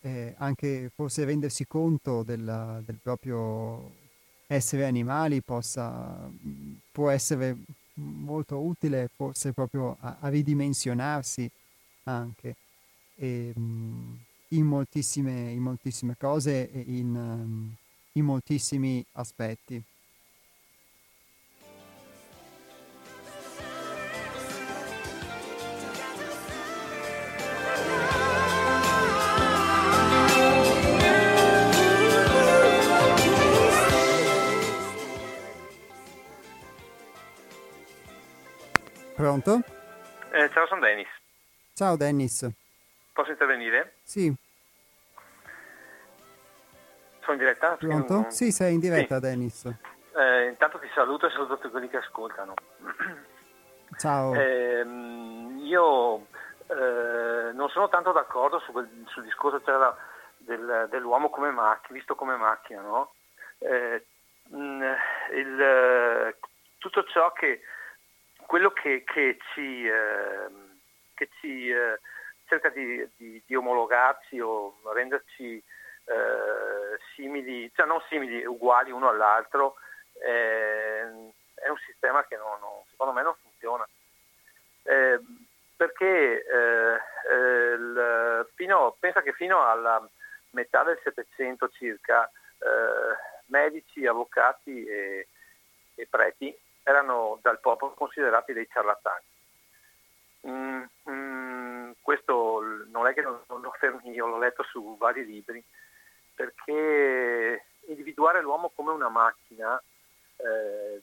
[0.00, 4.00] eh, anche forse rendersi conto della, del proprio
[4.46, 6.30] essere animali possa,
[6.90, 7.56] può essere
[7.94, 11.50] molto utile forse proprio a, a ridimensionarsi
[12.04, 12.56] anche
[13.16, 17.72] e, in, moltissime, in moltissime cose e in,
[18.12, 19.82] in moltissimi aspetti.
[39.22, 39.62] Pronto?
[40.32, 41.06] Eh, ciao, sono Dennis.
[41.74, 42.50] Ciao Dennis.
[43.12, 43.94] Posso intervenire?
[44.02, 44.34] Sì.
[47.20, 47.76] Sono in diretta?
[47.76, 48.12] Pronto?
[48.14, 48.30] Non...
[48.32, 49.20] Sì, sei in diretta, sì.
[49.20, 49.64] Dennis.
[50.16, 52.54] Eh, intanto ti saluto e saluto tutti quelli che ascoltano.
[53.96, 54.34] Ciao.
[54.34, 54.84] Eh,
[55.60, 56.26] io
[57.54, 59.94] non sono tanto d'accordo su quel, sul discorso cioè,
[60.38, 63.12] del, dell'uomo come macchina, visto come macchina, no?
[63.58, 64.04] Eh,
[64.50, 66.36] il,
[66.78, 67.60] tutto ciò che
[68.52, 70.46] quello che, che ci, eh,
[71.14, 71.98] che ci eh,
[72.44, 79.76] cerca di, di, di, omologarci o renderci eh, simili, cioè non simili, uguali uno all'altro,
[80.18, 81.00] è
[81.66, 83.88] un sistema che non, non, secondo me non funziona.
[84.82, 85.18] Eh,
[85.74, 87.00] perché eh,
[87.30, 90.06] eh, il, fino, pensa che fino alla
[90.50, 92.30] metà del Settecento circa
[93.46, 95.26] medici, avvocati e,
[95.94, 99.24] e preti erano dal popolo considerati dei ciarlatani.
[100.48, 102.60] Mm, mm, questo
[102.90, 105.62] non è che non, non lo fermi io, l'ho letto su vari libri,
[106.34, 109.80] perché individuare l'uomo come una macchina,
[110.36, 111.00] eh,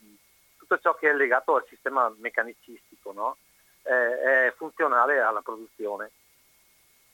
[0.58, 3.38] tutto ciò che è legato al sistema meccanicistico, no?
[3.84, 6.12] eh, è funzionale alla produzione.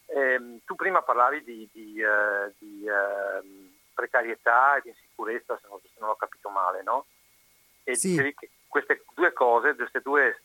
[0.08, 5.80] Eh, tu prima parlavi di, di, uh, di uh, precarietà e di insicurezza, se non,
[5.82, 7.06] se non ho capito male, no?
[7.84, 8.10] E sì.
[8.10, 10.42] dicevi che queste due cose, queste due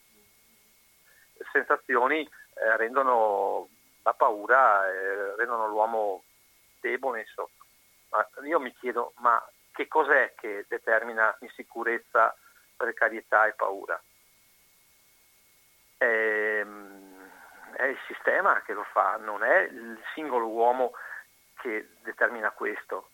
[1.50, 3.68] sensazioni eh, rendono
[4.02, 6.22] la paura, eh, rendono l'uomo
[6.78, 7.48] debole, insomma.
[8.10, 12.32] Ma io mi chiedo, ma che cos'è che determina insicurezza,
[12.76, 14.00] precarietà e paura?
[15.96, 17.30] È, ehm,
[17.72, 20.92] è il sistema che lo fa, non è il singolo uomo
[21.56, 23.10] che determina questo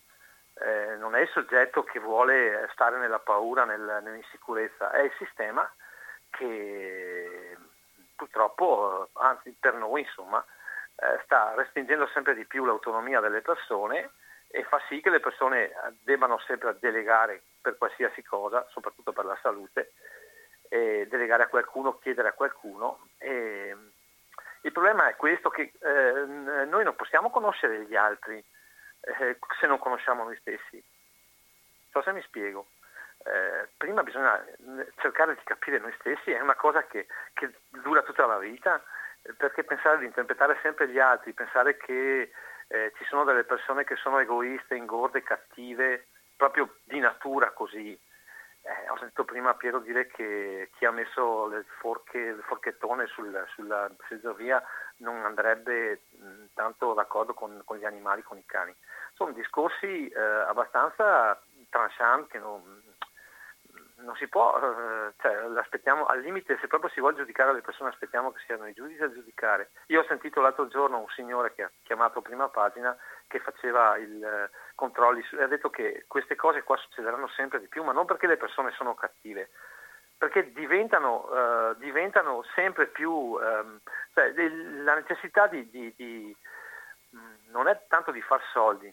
[0.58, 5.70] eh, non è il soggetto che vuole stare nella paura, nel, nell'insicurezza, è il sistema
[6.30, 7.56] che
[8.14, 10.44] purtroppo, anzi per noi insomma,
[10.96, 14.12] eh, sta restringendo sempre di più l'autonomia delle persone
[14.48, 19.38] e fa sì che le persone debbano sempre delegare per qualsiasi cosa, soprattutto per la
[19.42, 19.92] salute,
[20.68, 23.08] delegare a qualcuno, chiedere a qualcuno.
[23.18, 26.24] Il problema è questo che eh,
[26.64, 28.42] noi non possiamo conoscere gli altri,
[29.00, 30.82] eh, se non conosciamo noi stessi.
[31.90, 32.68] So se mi spiego.
[33.24, 34.44] Eh, prima bisogna
[35.00, 38.82] cercare di capire noi stessi, è una cosa che, che dura tutta la vita,
[39.22, 42.30] eh, perché pensare di interpretare sempre gli altri, pensare che
[42.68, 47.98] eh, ci sono delle persone che sono egoiste, ingorde, cattive, proprio di natura così.
[48.66, 53.46] Eh, ho sentito prima Piero dire che chi ha messo le forche, il forchettone sul,
[53.54, 54.60] sulla seggiovia
[54.96, 58.74] non andrebbe mh, tanto d'accordo con, con, gli animali, con i cani.
[59.14, 61.40] Sono discorsi eh, abbastanza
[61.70, 62.82] tranchant che non,
[64.06, 68.32] non si può, eh, cioè, al limite, se proprio si vuole giudicare le persone aspettiamo
[68.32, 69.70] che siano i giudici a giudicare.
[69.88, 72.96] Io ho sentito l'altro giorno un signore che ha chiamato prima pagina
[73.26, 77.66] che faceva i eh, controlli e ha detto che queste cose qua succederanno sempre di
[77.66, 79.50] più, ma non perché le persone sono cattive,
[80.16, 83.80] perché diventano, uh, diventano sempre più, um,
[84.14, 86.36] cioè, la necessità di, di, di,
[87.50, 88.90] non è tanto di far soldi,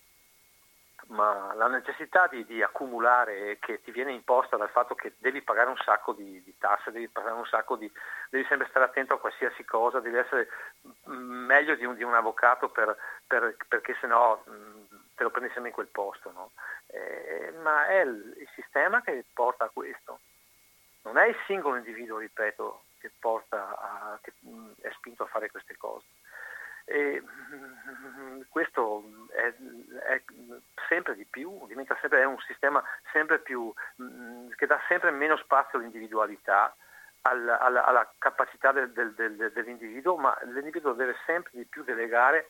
[1.08, 5.70] ma la necessità di, di, accumulare che ti viene imposta dal fatto che devi pagare
[5.70, 7.92] un sacco di, di tasse, devi pagare un sacco di,
[8.30, 10.48] devi sempre stare attento a qualsiasi cosa, devi essere
[11.06, 12.96] meglio di un, di un avvocato per,
[13.28, 14.42] per, perché sennò
[15.16, 16.32] te lo prendi sempre in quel posto.
[16.32, 16.52] No?
[16.88, 20.20] Eh, ma è il, il, sistema che porta a questo,
[21.04, 23.12] non è il singolo individuo, ripeto, che,
[23.50, 24.34] a, che
[24.82, 26.06] è spinto a fare queste cose.
[26.86, 27.24] E,
[28.50, 29.54] questo è,
[30.08, 30.22] è,
[30.88, 32.84] sempre di più, diventa sempre è un sistema
[33.44, 33.74] più,
[34.56, 36.76] che dà sempre meno spazio all'individualità,
[37.22, 42.50] alla, alla, alla capacità del, del, del, dell'individuo, ma l'individuo deve sempre di più delegare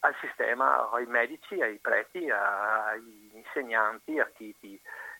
[0.00, 4.54] al sistema, ai medici, ai preti, ai insegnanti, a chi,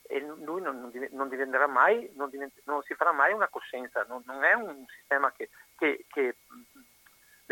[0.04, 4.22] e lui non, non diventerà mai, non, divent, non, si farà mai una coscienza, non,
[4.26, 6.36] non è un sistema che, che, che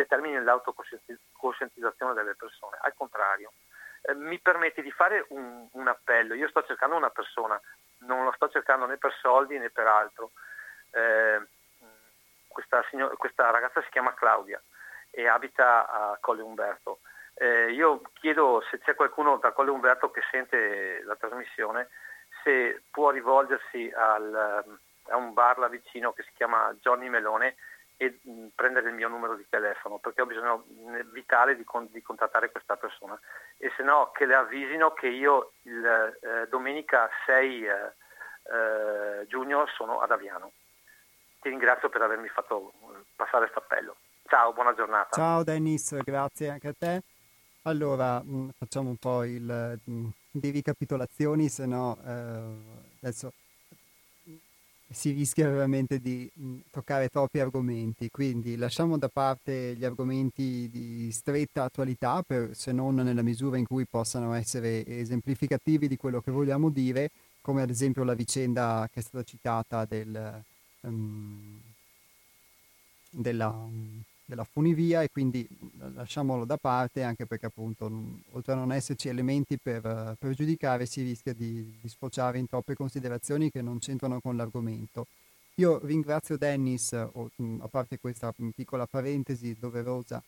[0.00, 3.52] determini l'autocoscientizzazione delle persone, al contrario.
[4.02, 7.60] Eh, mi permette di fare un, un, appello, io sto cercando una persona,
[7.98, 10.32] non lo sto cercando né per soldi né per altro.
[10.92, 11.40] Eh,
[12.48, 14.60] questa, signor, questa, ragazza si chiama Claudia
[15.10, 17.00] e abita a Colle Umberto.
[17.34, 21.88] Eh, io chiedo se c'è qualcuno da Colle Umberto che sente la trasmissione,
[22.42, 24.64] se può rivolgersi al,
[25.08, 27.56] a un bar là vicino che si chiama Johnny Melone
[28.02, 30.64] e mh, prendere il mio numero di telefono perché ho bisogno
[31.12, 33.20] vitale di, con, di, contattare questa persona
[33.58, 39.66] e se no che le avvisino che io il, eh, domenica 6 eh, eh, giugno
[39.76, 40.52] sono ad Aviano
[41.42, 42.72] ti ringrazio per avermi fatto
[43.16, 43.96] passare questo appello.
[44.26, 45.14] Ciao, buona giornata.
[45.14, 47.02] Ciao Dennis, grazie anche a te.
[47.64, 53.32] Allora, mh, mm, facciamo un po' il, mm, di ricapitolazioni, se no eh, adesso
[54.92, 61.10] si rischia veramente di mm, toccare troppi argomenti, quindi lasciamo da parte gli argomenti di
[61.12, 66.32] stretta attualità, per, se non nella misura in cui possano essere esemplificativi di quello che
[66.32, 67.10] vogliamo dire,
[67.40, 70.42] come ad esempio la vicenda che è stata citata del,
[70.80, 71.60] um,
[73.10, 75.46] della, um, della funivia e quindi
[75.94, 77.90] lasciamolo da parte anche perché appunto
[78.30, 82.74] oltre a non esserci elementi per, per giudicare si rischia di, di, sfociare in troppe
[82.74, 85.06] considerazioni che non c'entrano con l'argomento.
[85.56, 90.22] Io ringrazio Dennis, o, a parte questa piccola parentesi doverosa,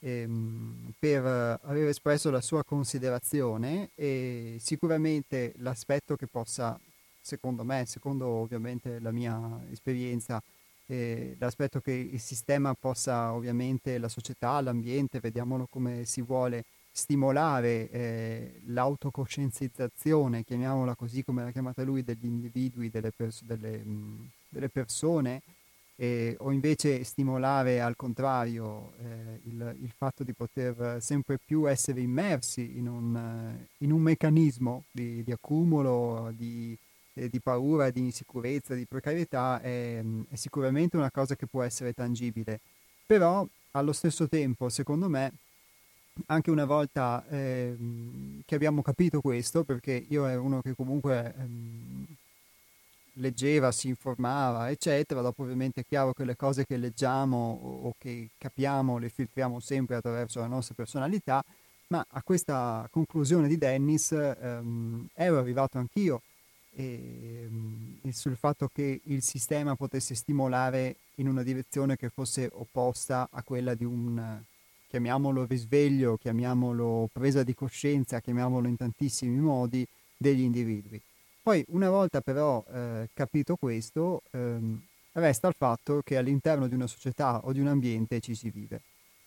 [0.00, 6.78] ehm, per aver espresso la sua considerazione e sicuramente l'aspetto che possa,
[7.20, 10.40] secondo me, secondo ovviamente la mia esperienza,
[10.88, 17.90] eh, l'aspetto che il sistema possa ovviamente, la società, l'ambiente, vediamolo come si vuole, stimolare
[17.90, 24.68] eh, l'autocoscienzizzazione, chiamiamola così come l'ha chiamata lui, degli individui, delle, pers- delle, mh, delle
[24.70, 25.42] persone,
[25.96, 32.00] eh, o invece stimolare al contrario eh, il, il, fatto di poter sempre più essere
[32.00, 36.76] immersi in un, in un meccanismo di, di accumulo, di,
[37.18, 41.92] eh, di paura, di insicurezza, di precarietà è, è, sicuramente una cosa che può essere
[41.92, 42.60] tangibile.
[43.06, 45.32] Però allo stesso tempo, secondo me,
[46.26, 47.76] anche una volta eh,
[48.44, 52.06] che abbiamo capito questo, perché io ero uno che comunque ehm,
[53.14, 57.94] leggeva, si informava, eccetera, dopo ovviamente è chiaro che le cose che leggiamo o, o
[57.98, 61.44] che capiamo le filtriamo sempre attraverso la nostra personalità,
[61.88, 66.20] ma a questa conclusione di Dennis ehm, ero arrivato anch'io
[66.78, 67.48] e,
[68.02, 73.42] e sul fatto che il sistema potesse stimolare in una direzione che fosse opposta a
[73.42, 74.40] quella di un,
[74.86, 79.84] chiamiamolo risveglio, chiamiamolo presa di coscienza, chiamiamolo in tantissimi modi,
[80.16, 81.00] degli individui.
[81.42, 84.80] Poi una volta però eh, capito questo, ehm,
[85.12, 88.82] resta il fatto che all'interno di una società o di un ambiente ci si vive.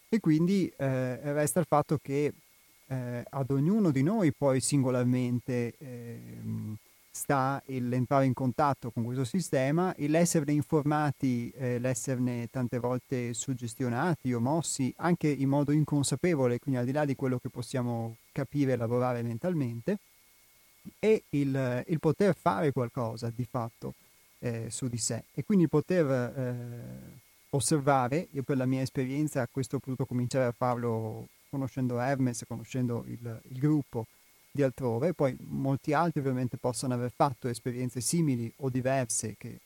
[0.07, 2.33] E quindi eh, resta il fatto che
[2.87, 6.77] eh, ad ognuno di noi poi singolarmente ehm,
[7.11, 14.39] sta l'entrare in contatto con questo sistema, l'esserne informati, eh, l'esserne tante volte suggestionati o
[14.39, 18.75] mossi anche in modo inconsapevole, quindi al di là di quello che possiamo capire e
[18.77, 19.99] lavorare mentalmente,
[20.99, 23.93] e il, il poter fare qualcosa di fatto
[24.39, 25.25] eh, su di sé.
[25.33, 30.53] E quindi poter eh, osservare, io per la mia esperienza questo ho potuto cominciare a
[30.53, 34.07] farlo conoscendo Hermes, conoscendo il, il gruppo,
[34.51, 39.59] di altrove, poi molti altri ovviamente possono aver fatto esperienze simili o diverse che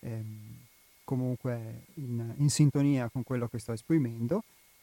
[0.00, 0.58] ehm,
[1.04, 4.42] comunque in, in, sintonia con quello che sto esprimendo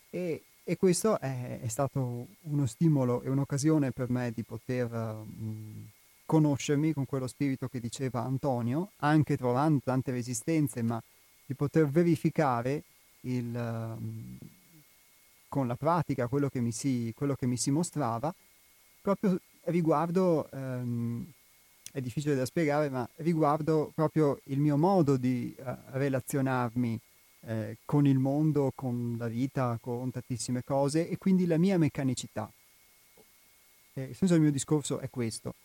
[0.10, 5.90] e, e questo è, è, stato uno stimolo e un'occasione per me di poter mh,
[6.26, 11.02] conoscermi con quello spirito che diceva Antonio, anche trovando tante resistenze, ma
[11.46, 12.84] di poter verificare
[13.22, 14.38] il, mh,
[15.50, 18.34] con la pratica quello che mi si, quello che mi si mostrava
[19.02, 21.26] proprio riguardo, ehm,
[21.92, 27.00] è difficile da spiegare, ma riguardo proprio il mio modo di uh, relazionarmi
[27.42, 32.52] eh, con il mondo, con la vita, con tantissime cose e quindi la mia meccanicità.
[33.94, 35.56] Eh, il senso del mio discorso è questo,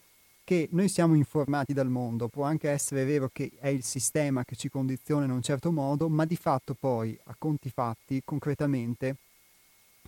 [0.45, 4.57] che noi siamo informati dal mondo, può anche essere vero che è il sistema che
[4.57, 9.17] ci condiziona in un certo modo, ma di fatto poi, a conti fatti, concretamente,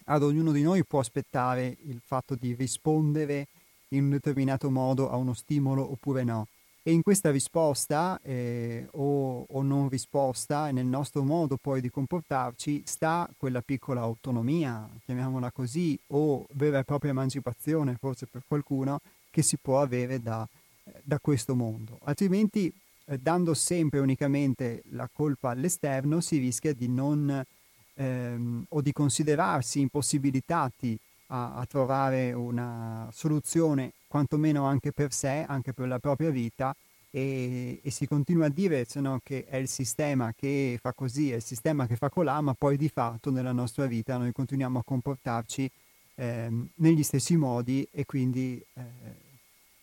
[0.07, 3.48] ad ognuno di noi può aspettare il fatto di rispondere
[3.88, 6.46] in un determinato modo a uno stimolo oppure no.
[6.82, 12.84] E in questa risposta eh, o, o, non risposta, nel nostro modo poi di comportarci,
[12.86, 19.00] sta quella piccola autonomia, chiamiamola così, o vera e propria emancipazione, forse per qualcuno,
[19.32, 20.46] che si può avere da,
[21.02, 21.98] da questo mondo.
[22.04, 22.72] Altrimenti,
[23.07, 27.44] eh, dando sempre unicamente la colpa all'esterno, si rischia di non
[27.97, 35.72] ehm, o di considerarsi impossibilitati a, a trovare una soluzione, quantomeno anche per sé, anche
[35.72, 36.74] per la propria vita,
[37.11, 41.32] e, e, si continua a dire se no, che è il sistema che fa così,
[41.32, 44.78] è il sistema che fa colà, ma poi di fatto nella nostra vita noi continuiamo
[44.80, 45.70] a comportarci
[46.16, 48.82] eh, negli stessi modi e quindi eh,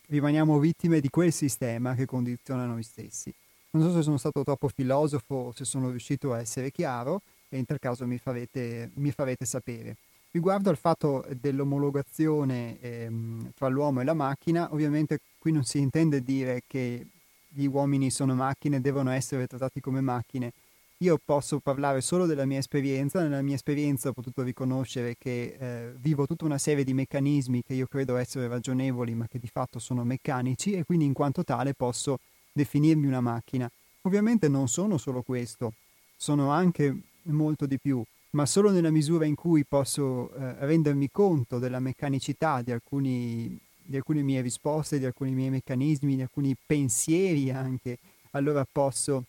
[0.07, 3.34] rimaniamo vittime di quel sistema che condiziona noi stessi.
[3.72, 7.22] Non so se sono stato troppo filosofo o se sono riuscito a essere chiaro
[7.54, 9.97] e in tal caso mi farete, mi farete sapere.
[10.32, 16.24] Riguardo al fatto dell'omologazione ehm, tra l'uomo e la macchina, ovviamente qui non si intende
[16.24, 17.06] dire che
[17.47, 20.51] gli uomini sono macchine, devono essere trattati come macchine,
[20.97, 25.93] io posso parlare solo della mia esperienza, nella mia esperienza ho potuto riconoscere che eh,
[25.97, 29.78] vivo tutta una serie di meccanismi che io credo essere ragionevoli ma che di fatto
[29.78, 32.20] sono meccanici e quindi in quanto tale posso
[32.51, 33.70] definirmi una macchina.
[34.01, 35.74] Ovviamente non sono solo questo,
[36.16, 41.59] sono anche molto di più, ma solo nella misura in cui posso eh, rendermi conto
[41.59, 47.51] della meccanicità di, alcuni, di alcune mie risposte, di alcuni miei meccanismi, di alcuni pensieri
[47.51, 47.97] anche,
[48.32, 49.26] allora posso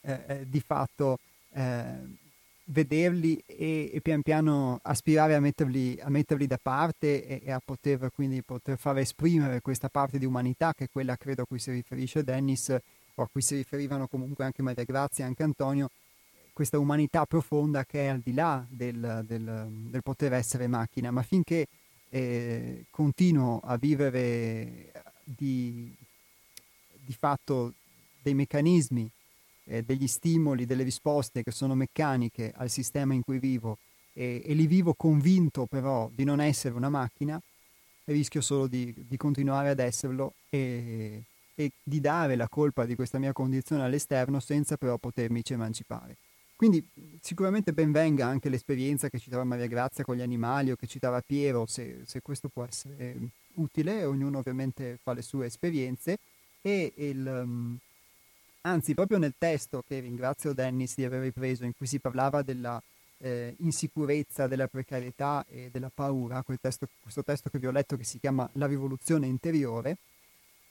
[0.00, 1.18] eh, eh, di fatto
[1.52, 2.24] eh,
[2.66, 7.60] vederli e, e, pian piano aspirare a metterli, a metterli da parte e, e, a
[7.64, 11.58] poter quindi poter far esprimere questa parte di umanità che è quella credo a cui
[11.58, 12.76] si riferisce Dennis
[13.14, 15.90] o a cui si riferivano comunque anche Maria Grazia e anche Antonio
[16.56, 21.20] questa umanità profonda che è al di là del, del, del poter essere macchina ma
[21.20, 21.66] finché
[22.08, 24.90] eh, continuo a vivere
[25.22, 25.94] di,
[27.04, 27.74] di fatto
[28.22, 29.06] dei meccanismi
[29.64, 33.76] eh, degli stimoli, delle risposte che sono meccaniche al sistema in cui vivo
[34.14, 37.38] e, e li vivo convinto però di non essere una macchina,
[38.04, 41.22] rischio solo di, di continuare ad esserlo e,
[41.54, 46.16] e, di dare la colpa di questa mia condizione all'esterno senza però potermici emancipare.
[46.56, 46.82] Quindi
[47.20, 51.20] sicuramente ben venga anche l'esperienza che citava Maria Grazia con gli animali o che citava
[51.20, 53.14] Piero, se, se questo può essere
[53.54, 56.18] utile, ognuno ovviamente fa le sue esperienze.
[56.62, 57.78] E il, um,
[58.66, 62.82] Anzi, proprio nel testo che ringrazio Dennis di aver ripreso, in cui si parlava della
[63.18, 68.02] eh, insicurezza, della precarietà e della paura, testo, questo testo che vi ho letto che
[68.02, 69.98] si chiama La rivoluzione interiore,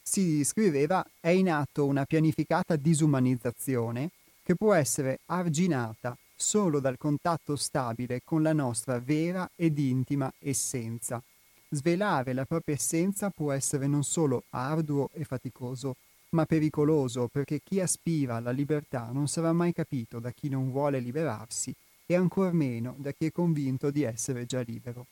[0.02, 4.10] si scriveva è in atto una pianificata disumanizzazione
[4.46, 11.20] che può essere arginata solo dal contatto stabile con la nostra vera ed intima essenza.
[11.70, 15.96] Svelare la propria essenza può essere non solo arduo e faticoso,
[16.30, 21.00] ma pericoloso perché chi aspira alla libertà non sarà mai capito da chi non vuole
[21.00, 21.74] liberarsi
[22.06, 25.08] e ancor meno da chi è convinto di essere già libero.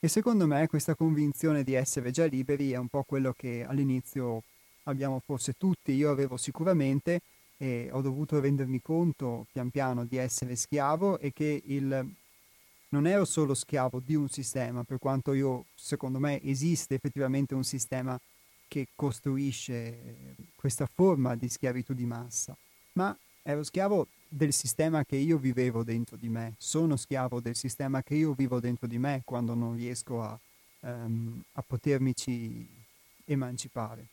[0.00, 4.44] E secondo me questa convinzione di essere già liberi è un po' quello che all'inizio
[4.84, 7.20] abbiamo forse tutti, io avevo sicuramente
[7.58, 12.14] e ho dovuto rendermi conto pian piano di essere schiavo e che il
[12.90, 17.64] non ero solo schiavo di un sistema, per quanto io, secondo me, esiste effettivamente un
[17.64, 18.18] sistema
[18.66, 22.56] che costruisce questa forma di schiavitù di massa,
[22.92, 28.02] ma ero schiavo del sistema che io vivevo dentro di me, sono schiavo del sistema
[28.02, 30.38] che io vivo dentro di me quando non riesco a,
[30.80, 32.66] um, a potermici
[33.24, 34.06] emancipare.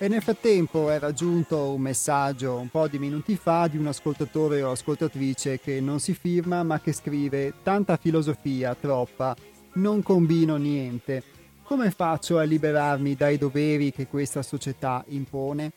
[0.00, 4.62] E nel frattempo è raggiunto un messaggio un po' di minuti fa di un ascoltatore
[4.62, 9.34] o ascoltatrice che non si firma ma che scrive tanta filosofia, troppa,
[9.72, 11.24] non combino niente.
[11.64, 15.72] Come faccio a liberarmi dai doveri che questa società impone?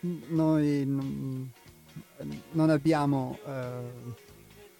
[0.00, 4.14] Noi non abbiamo eh,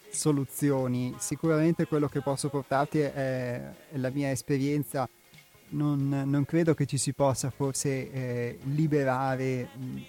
[0.08, 5.06] soluzioni, sicuramente quello che posso portarti è, è la mia esperienza
[5.70, 10.00] non, non, credo che ci si possa forse eh, liberare mh,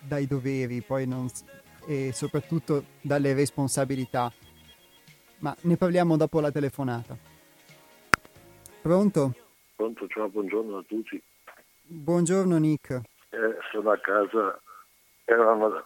[0.00, 1.28] dai doveri poi non,
[1.86, 4.32] e soprattutto dalle responsabilità.
[5.38, 7.16] Ma ne parliamo dopo la telefonata.
[8.82, 9.34] Pronto?
[9.76, 11.22] Pronto, ciao, buongiorno a tutti.
[11.82, 12.90] Buongiorno Nick.
[13.30, 14.60] Eh, sono a casa,
[15.24, 15.84] era una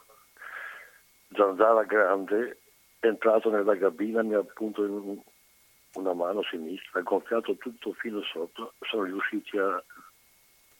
[1.35, 2.59] zanzara grande,
[3.01, 4.85] è entrato nella cabina, mi ha appunto
[5.95, 9.83] una mano sinistra, gonfiato tutto fino sotto, sono riusciti a,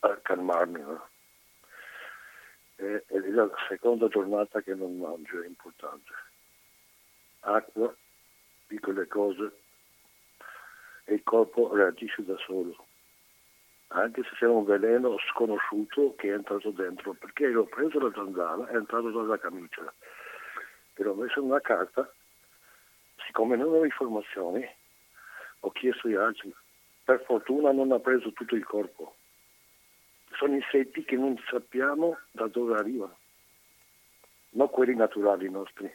[0.01, 0.81] a calmarmi.
[0.81, 1.09] No?
[2.77, 6.13] E, ed è la seconda giornata che non mangio, è importante.
[7.41, 7.95] Acqua,
[8.67, 9.53] piccole cose,
[11.05, 12.87] e il corpo reagisce da solo.
[13.89, 18.69] Anche se c'è un veleno sconosciuto che è entrato dentro, perché l'ho preso la zanzara,
[18.69, 19.93] è entrato dalla camicia,
[20.95, 22.11] e l'ho messo in una carta,
[23.27, 24.67] siccome non ho informazioni,
[25.65, 26.55] ho chiesto agli altri,
[27.05, 29.15] per fortuna non ha preso tutto il corpo.
[30.37, 33.17] Sono insetti che non sappiamo da dove arrivano,
[34.51, 35.93] non quelli naturali nostri.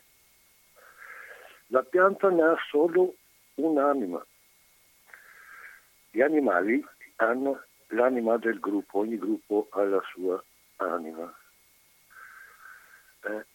[1.68, 3.16] La pianta ne ha solo
[3.56, 4.26] un'anima.
[6.12, 6.86] Gli animali
[7.18, 10.42] hanno l'anima del gruppo, ogni gruppo ha la sua
[10.78, 11.36] anima.
[13.24, 13.46] Eh,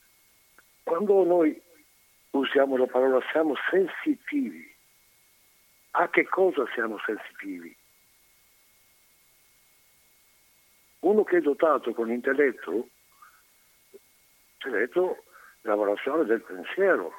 [0.82, 1.60] quando noi
[2.30, 4.71] usiamo la parola siamo sensitivi,
[5.92, 7.76] a che cosa siamo sensitivi?
[11.00, 12.88] Uno che è dotato con intelletto,
[14.54, 15.24] intelletto,
[15.62, 17.12] lavorazione del pensiero,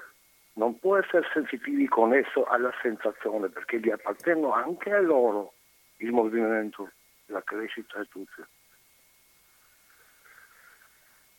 [0.53, 5.53] non può essere sensitivi con esso alla sensazione perché gli appartengono anche a loro
[5.97, 6.91] il movimento,
[7.27, 8.47] la crescita e tutto.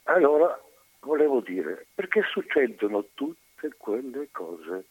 [0.05, 0.61] Allora,
[1.01, 4.85] volevo dire, perché succedono tutte quelle cose?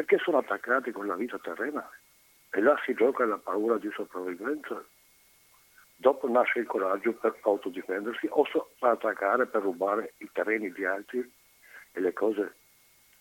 [0.00, 1.86] Perché sono attaccati con la vita terrena
[2.48, 4.82] e là si gioca la paura di sopravvivenza.
[5.94, 8.46] Dopo nasce il coraggio per autodifendersi o
[8.78, 11.20] per attaccare, per rubare i terreni di altri
[11.92, 12.54] e le cose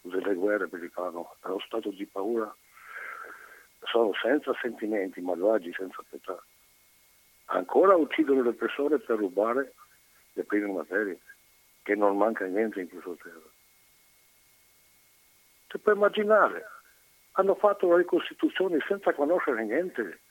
[0.03, 1.35] delle guerre che li fanno.
[1.41, 2.49] Allo stato di paura
[3.81, 6.41] sono senza sentimenti, malvagi, senza pietà.
[7.47, 9.73] Ancora uccidono le persone per rubare
[10.31, 11.19] le prime materie,
[11.83, 13.48] che non manca niente in questo terra.
[15.69, 16.65] Si può immaginare,
[17.33, 20.21] hanno fatto la ricostituzione senza conoscere niente.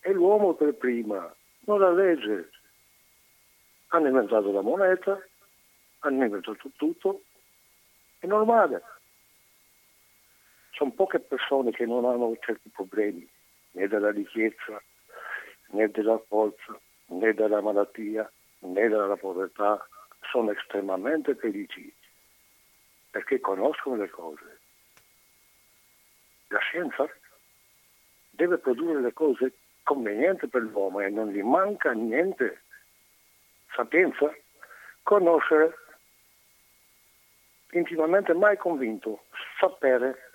[0.00, 1.34] E l'uomo per prima,
[1.66, 2.50] non la legge.
[3.88, 5.20] Hanno inventato la moneta,
[6.00, 7.22] hanno inventato tutto,
[8.20, 8.82] è normale.
[10.70, 13.28] Sono poche persone che non hanno certi problemi,
[13.72, 14.80] né della ricchezza,
[15.70, 19.84] né della forza, né della malattia, né della povertà.
[20.30, 21.92] Sono estremamente felici
[23.14, 24.58] perché conoscono le cose.
[26.48, 27.08] La scienza
[28.30, 29.52] deve produrre le cose
[29.84, 32.62] convenienti per l'uomo e non gli manca niente.
[33.72, 34.34] Sapienza,
[35.04, 35.76] conoscere,
[37.70, 39.26] intimamente mai convinto,
[39.60, 40.32] sapere,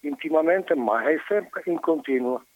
[0.00, 2.46] intimamente mai, sempre in continuo,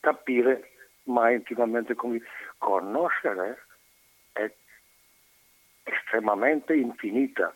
[0.00, 0.70] capire,
[1.02, 3.62] mai intimamente convinto, conoscere
[4.32, 4.50] è
[5.82, 7.54] estremamente infinita.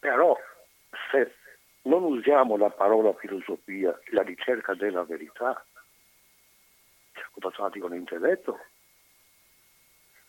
[0.00, 0.36] Però
[1.10, 1.34] se
[1.82, 5.64] non usiamo la parola filosofia, la ricerca della verità,
[7.12, 8.58] siamo dotati con l'intelletto,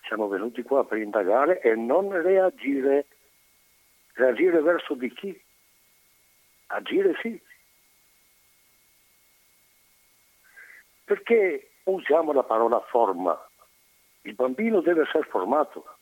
[0.08, 3.08] siamo venuti qua per indagare e non reagire.
[4.14, 5.42] Reagire verso di chi?
[6.68, 7.42] Agire sì.
[11.06, 13.40] Perché usiamo la parola forma?
[14.24, 15.98] Il bambino deve essere formato.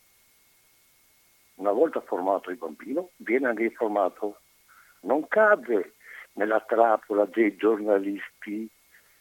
[1.60, 4.40] Una volta formato il bambino, viene anche informato.
[5.02, 5.96] Non cade
[6.34, 8.70] nella trappola dei giornalisti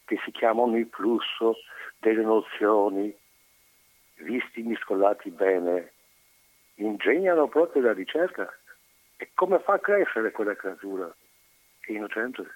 [0.04, 1.56] che si chiamano il flusso
[1.98, 3.12] delle nozioni,
[4.18, 5.92] visti miscolati bene,
[6.76, 8.48] ingegnano proprio la ricerca.
[9.16, 11.12] E come fa a crescere quella creatura?
[11.80, 12.46] È innocente.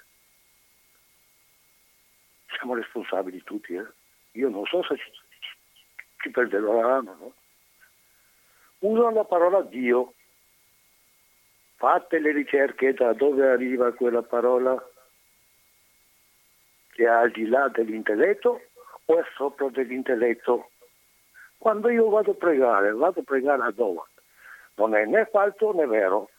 [2.56, 3.86] Siamo responsabili tutti, eh?
[4.32, 5.10] Io non so se ci,
[6.18, 7.34] ci perderò l'anno, no?
[8.82, 10.14] Usano la parola Dio.
[11.76, 14.80] Fate le ricerche da dove arriva quella parola
[16.92, 18.60] che è al di là dell'intelletto
[19.04, 20.70] o è sopra dell'intelletto
[21.62, 24.00] quando io vado a pregare, vado a pregare a dove?
[24.74, 26.30] Non è né falso né vero,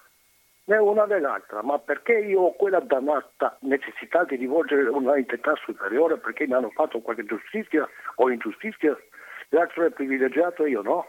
[0.66, 5.56] né una né l'altra, ma perché io ho quella dannata necessità di rivolgere una entità
[5.64, 8.98] superiore perché mi hanno fatto qualche giustizia o ingiustizia,
[9.50, 11.08] l'altro è privilegiato e io no?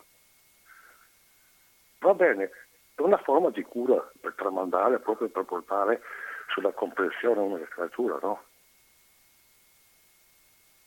[2.04, 2.50] Va bene,
[2.94, 6.02] è una forma di cura per tramandare, proprio per portare
[6.48, 8.42] sulla comprensione una creatura, no?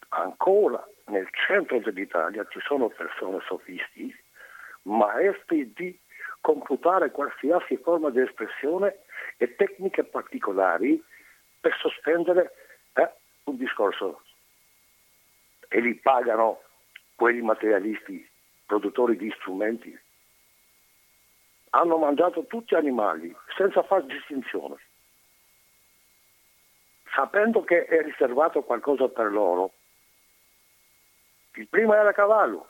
[0.09, 4.15] Ancora nel centro dell'Italia ci sono persone sofisti,
[4.83, 5.99] maestri di
[6.39, 8.99] computare qualsiasi forma di espressione
[9.37, 11.03] e tecniche particolari
[11.59, 12.53] per sospendere
[12.93, 13.11] eh,
[13.45, 14.21] un discorso.
[15.67, 16.61] E li pagano
[17.15, 18.29] quelli materialisti,
[18.67, 20.05] produttori di strumenti.
[21.71, 24.75] Hanno mangiato tutti animali senza fare distinzione,
[27.13, 29.73] sapendo che è riservato qualcosa per loro
[31.57, 32.67] il primo era cavallo,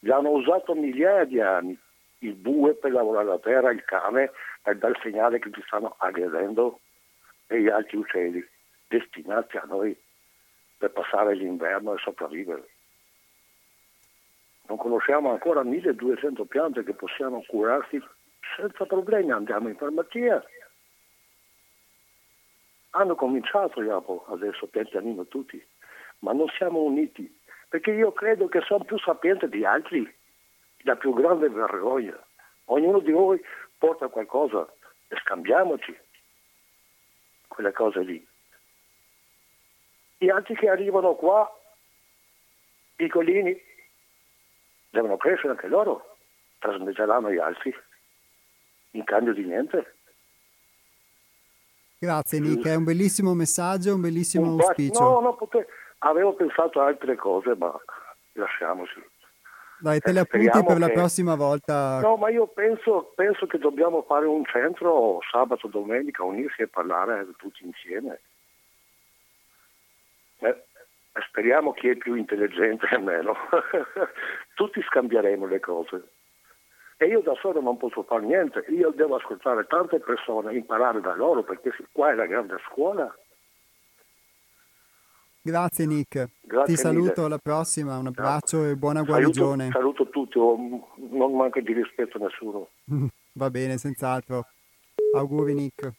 [0.00, 1.78] l'hanno usato migliaia di anni,
[2.18, 4.30] il bue per lavorare la terra, il cane
[4.62, 6.80] per dare segnale che ci stanno aggredendo
[7.46, 8.46] e gli altri uccelli
[8.88, 9.98] destinati a noi
[10.76, 12.68] per passare l'inverno e sopravvivere.
[14.68, 18.00] Non conosciamo ancora 1200 piante che possiamo curarsi
[18.56, 20.44] senza problemi, andiamo in farmacia.
[22.90, 23.80] Hanno cominciato
[24.28, 25.62] adesso pian pianino tutti,
[26.20, 27.34] ma non siamo uniti
[27.68, 30.14] perché io credo che sono più sapienti di altri,
[30.82, 32.18] la più grande vergogna.
[32.66, 33.40] Ognuno di noi
[33.78, 34.70] porta qualcosa
[35.08, 35.96] e scambiamoci
[37.46, 38.26] quelle cose lì.
[40.18, 41.50] Gli altri che arrivano qua,
[42.96, 43.67] piccolini,
[44.90, 46.16] devono crescere anche loro,
[46.58, 47.74] trasmetteranno gli altri,
[48.92, 49.94] in cambio di niente.
[51.98, 55.02] Grazie Nick, è un bellissimo messaggio, un bellissimo un auspicio.
[55.02, 55.66] No, no, pote...
[55.98, 57.74] avevo pensato a altre cose, ma
[58.34, 59.02] lasciamoci.
[59.80, 60.78] Dai, te le appunti per che...
[60.78, 62.00] la prossima volta.
[62.00, 67.26] No, ma io penso, penso, che dobbiamo fare un centro sabato, domenica, unirsi e parlare
[67.36, 68.20] tutti insieme.
[71.26, 73.34] Speriamo chi è più intelligente e meno.
[74.54, 76.08] tutti scambieremo le cose.
[76.96, 81.14] E io da solo non posso fare niente, io devo ascoltare tante persone, imparare da
[81.14, 83.12] loro, perché qua è la grande scuola.
[85.40, 87.24] Grazie Nick, Grazie ti saluto mille.
[87.24, 88.70] alla prossima, un abbraccio Ciao.
[88.70, 89.70] e buona guarigione.
[89.70, 90.38] Saluto, saluto tutti,
[91.16, 92.68] non manca di rispetto a nessuno.
[93.34, 94.44] Va bene, senz'altro.
[95.14, 95.92] Auguri Nick.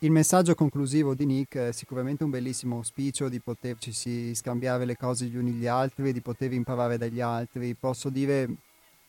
[0.00, 5.24] Il messaggio conclusivo di Nick è sicuramente un bellissimo auspicio di poterci scambiare le cose
[5.26, 7.74] gli uni gli altri, di poter imparare dagli altri.
[7.74, 8.48] Posso dire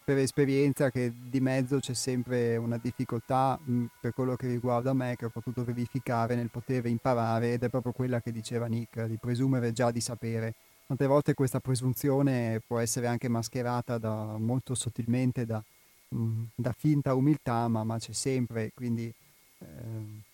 [0.04, 5.16] per esperienza che di mezzo c'è sempre una difficoltà mh, per quello che riguarda me
[5.16, 9.18] che ho potuto verificare nel poter imparare ed è proprio quella che diceva Nick, di
[9.18, 10.56] presumere già di sapere.
[10.88, 15.64] Tante volte questa presunzione può essere anche mascherata da, molto sottilmente da,
[16.08, 19.14] mh, da finta umiltà, ma, ma, c'è sempre, quindi...
[19.60, 20.28] Eh,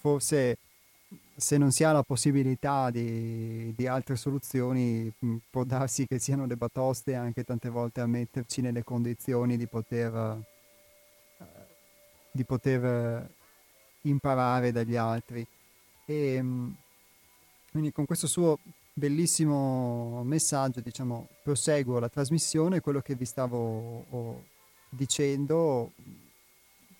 [0.00, 0.56] forse
[1.36, 6.46] se non si ha la possibilità di, di altre soluzioni mh, può darsi che siano
[6.46, 11.44] le batoste anche tante volte a metterci nelle condizioni di poter, uh,
[12.30, 13.28] di poter
[14.02, 15.46] imparare dagli altri.
[16.06, 16.76] E, mh,
[17.70, 18.58] quindi con questo suo
[18.92, 24.44] bellissimo messaggio, diciamo, proseguo la trasmissione, quello che vi stavo oh,
[24.88, 25.92] dicendo,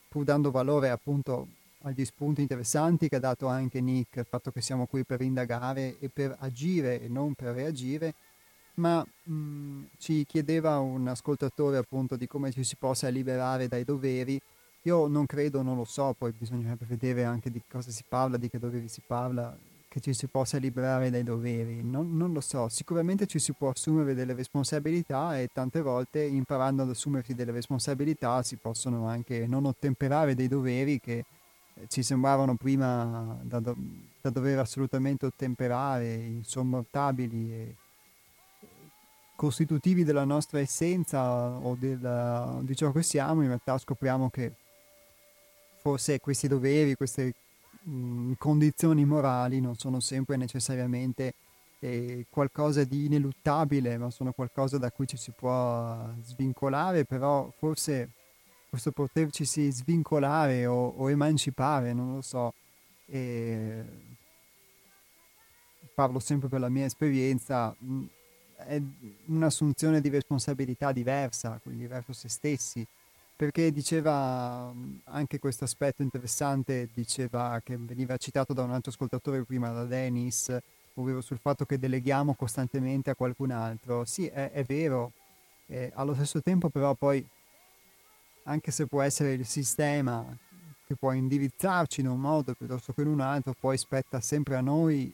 [0.09, 1.47] pur dando valore appunto
[1.83, 5.99] agli spunti interessanti che ha dato anche Nick, il fatto che siamo qui per indagare
[5.99, 8.15] e per agire e non per reagire,
[8.75, 13.85] ma mh, mm, ci chiedeva un ascoltatore appunto di come ci si possa liberare dai
[13.85, 14.41] doveri.
[14.83, 18.49] Io non credo, non lo so, poi bisognerebbe vedere anche di cosa si parla, di
[18.49, 19.55] che doveri si parla,
[19.89, 21.83] che ci si possa liberare dai doveri.
[21.83, 26.83] Non, non lo so, sicuramente ci si può assumere delle responsabilità e tante volte imparando
[26.83, 31.25] ad assumersi delle responsabilità si possono anche non ottemperare dei doveri che
[31.89, 33.77] ci sembravano prima da, do,
[34.21, 37.75] da dover assolutamente ottemperare, insormontabili e
[39.37, 44.53] costitutivi della nostra essenza o del, di ciò che siamo, in realtà scopriamo che
[45.81, 47.35] forse questi doveri, queste
[47.83, 51.35] mh, condizioni morali non sono sempre necessariamente
[51.81, 58.11] eh, qualcosa di ineluttabile, ma sono qualcosa da cui ci si può svincolare, però forse
[58.71, 62.55] questo poterci si svincolare o, o, emancipare, non lo so.
[63.07, 63.85] E
[65.95, 67.77] parlo sempre per la mia esperienza,
[68.57, 68.81] è
[69.27, 72.87] un'assunzione di responsabilità diversa, quindi verso se stessi,
[73.37, 74.73] perché diceva
[75.05, 80.57] anche questo aspetto interessante, diceva che veniva citato da un altro ascoltatore prima, da Dennis,
[80.95, 84.05] ovvero sul fatto che deleghiamo costantemente a qualcun altro.
[84.05, 85.13] Sì, è, è vero,
[85.67, 87.27] eh, allo stesso tempo però poi
[88.51, 90.27] anche se può essere il sistema
[90.85, 94.61] che può indirizzarci in un modo piuttosto che in un altro, poi spetta sempre a
[94.61, 95.13] noi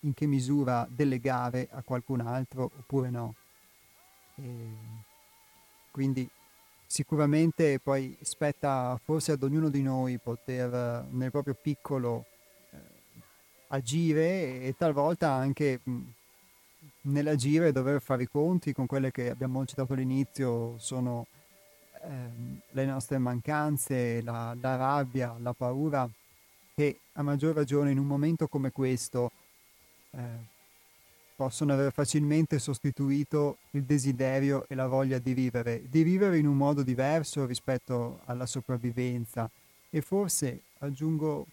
[0.00, 3.34] in che misura delegare a qualcun altro oppure no.
[4.34, 4.44] E
[5.92, 6.28] quindi
[6.84, 12.24] sicuramente poi spetta forse ad ognuno di noi poter nel proprio piccolo
[12.70, 12.78] eh,
[13.68, 16.00] agire e talvolta anche mh,
[17.02, 21.26] nell'agire dover fare i conti con quelle che abbiamo citato all'inizio sono
[22.02, 26.08] ehm, le nostre mancanze, la, la, rabbia, la paura,
[26.74, 29.30] che a maggior ragione in un momento come questo
[30.10, 30.50] eh,
[31.34, 36.56] possono aver facilmente sostituito il desiderio e la voglia di vivere, di vivere in un
[36.56, 39.50] modo diverso rispetto alla sopravvivenza.
[39.90, 41.46] E forse aggiungo,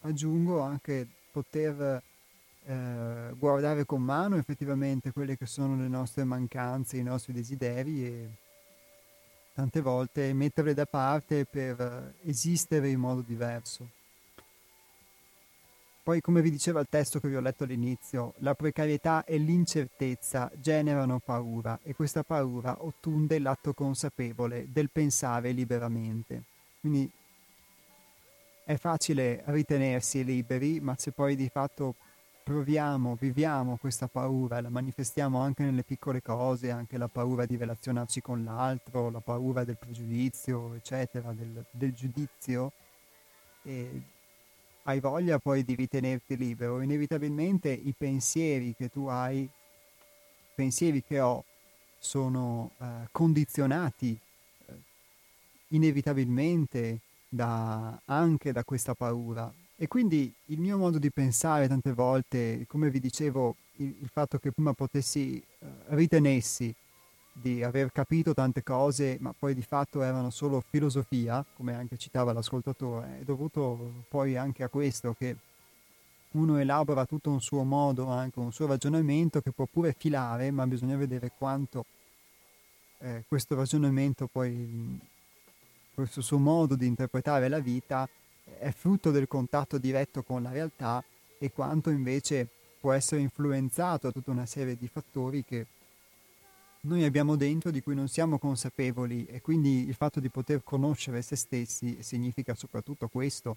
[0.00, 2.02] aggiungo anche poter
[2.64, 8.28] eh, guardare con mano effettivamente quelle che sono le nostre mancanze, i nostri desideri e
[9.56, 13.88] tante volte metterle da parte per eh, esistere in modo diverso.
[16.02, 20.52] Poi, come vi diceva il testo che vi ho letto all'inizio, la precarietà e l'incertezza
[20.56, 26.42] generano paura e questa paura ottunde l'atto consapevole del pensare liberamente.
[26.78, 27.10] Quindi
[28.62, 31.94] è facile ritenersi liberi, ma se poi di fatto
[32.46, 38.22] proviamo, viviamo questa paura, la manifestiamo anche nelle piccole cose, anche la paura di relazionarci
[38.22, 42.70] con l'altro, la paura del pregiudizio, eccetera, del, del giudizio,
[43.64, 49.50] hai voglia poi di ritenerti libero, inevitabilmente i pensieri che tu hai,
[50.54, 51.42] pensieri che ho,
[51.98, 54.16] sono eh, condizionati
[54.66, 54.72] eh,
[55.70, 59.52] inevitabilmente da, anche da questa paura.
[59.78, 64.38] E quindi il mio modo di pensare tante volte, come vi dicevo, il, il fatto
[64.38, 66.74] che prima potessi, eh, ritenessi
[67.30, 72.32] di aver capito tante cose, ma poi di fatto erano solo filosofia, come anche citava
[72.32, 75.36] l'ascoltatore, è dovuto poi anche a questo che
[76.30, 80.66] uno elabora tutto un suo modo, anche un suo ragionamento che può pure filare, ma
[80.66, 81.84] bisogna vedere quanto
[83.00, 84.98] eh, questo ragionamento poi,
[85.92, 88.08] questo suo modo di interpretare la vita
[88.58, 91.04] è frutto del contatto diretto con la realtà
[91.38, 92.48] e quanto invece
[92.80, 95.66] può essere influenzato da tutta una serie di fattori che
[96.82, 99.26] noi abbiamo dentro di cui non siamo consapevoli.
[99.26, 103.56] E quindi il fatto di poter conoscere se stessi significa soprattutto questo.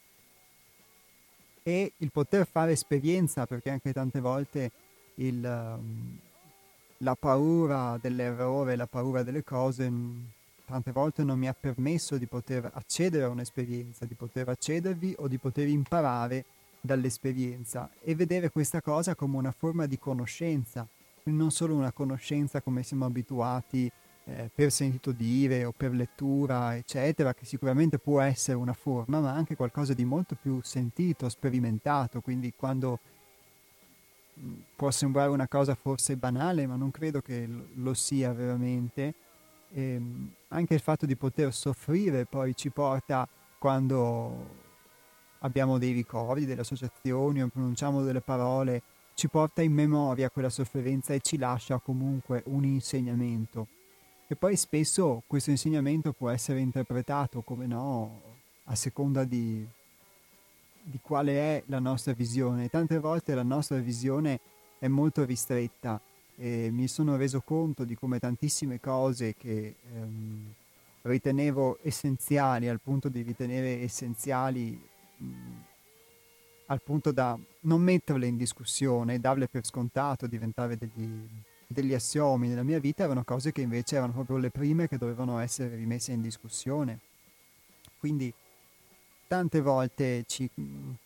[1.61, 4.71] E il poter fare esperienza perché anche tante volte
[5.15, 6.17] il, um,
[6.97, 9.91] la paura dell'errore, la paura delle cose
[10.69, 15.27] tante volte non mi ha permesso di poter accedere a un'esperienza, di poter accedervi o
[15.27, 16.45] di poter imparare
[16.79, 20.87] dall'esperienza e vedere questa cosa come una forma di conoscenza
[21.31, 23.91] non solo una conoscenza come siamo abituati
[24.25, 29.31] eh, per sentito dire o per lettura, eccetera, che sicuramente può essere una forma, ma
[29.31, 32.99] anche qualcosa di molto più sentito, sperimentato, quindi quando
[34.39, 39.13] mm, può sembrare una cosa forse banale, ma non credo che lo sia veramente.
[39.71, 44.57] E ehm, anche il fatto di poter soffrire poi ci porta quando
[45.39, 48.81] abbiamo dei ricordi, delle associazioni o pronunciamo delle parole
[49.19, 53.67] ci porta in memoria quella sofferenza e ci lascia comunque un insegnamento.
[54.29, 58.21] E poi spesso questo insegnamento può essere interpretato, come no,
[58.63, 59.67] a seconda di,
[60.81, 62.69] di quale è la nostra visione.
[62.69, 64.39] Tante volte la nostra visione
[64.79, 65.99] è molto ristretta
[66.39, 70.53] e mi sono reso conto di come tantissime cose che ehm,
[71.01, 74.81] ritenevo essenziali, al punto di ritenere essenziali
[75.17, 75.27] mh,
[76.67, 81.27] al punto da non metterle in discussione, darle per scontato, diventare degli,
[81.67, 85.39] degli assiomi nella mia vita, erano cose che invece erano proprio le prime che dovevano
[85.39, 86.99] essere rimesse in discussione.
[87.97, 88.33] Quindi
[89.29, 90.49] tante volte ci,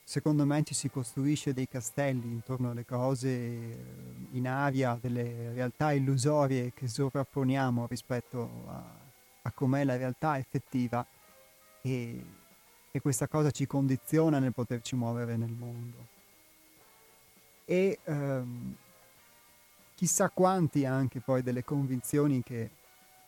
[0.04, 3.78] secondo me ci si costruisce dei castelli intorno alle cose eh,
[4.32, 8.84] in aria, delle realtà illusorie che sovrapponiamo rispetto a,
[9.44, 11.06] a com'è la realtà effettiva
[11.82, 12.42] e
[12.96, 16.08] e questa cosa ci condiziona nel poterci muovere nel mondo.
[17.66, 18.76] E ehm,
[19.96, 22.70] chissà quanti anche poi delle convinzioni che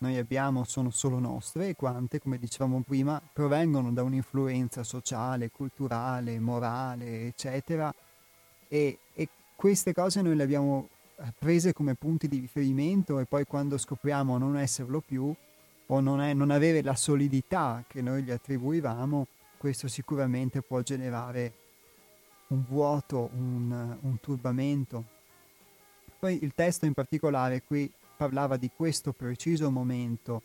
[0.05, 6.39] noi abbiamo sono solo nostre e quante, come dicevamo prima, provengono da un'influenza sociale, culturale,
[6.39, 7.91] morale, eccetera.
[8.67, 13.45] E, e queste cose noi le abbiamo eh, prese come punti di riferimento e poi
[13.45, 15.33] quando scopriamo non esserlo più
[15.87, 19.27] o non, è, non avere la solidità che noi gli attribuivamo,
[19.57, 21.53] questo sicuramente può generare
[22.49, 25.03] un vuoto, un, un turbamento.
[26.19, 30.41] Poi il testo in particolare qui parlava di questo preciso momento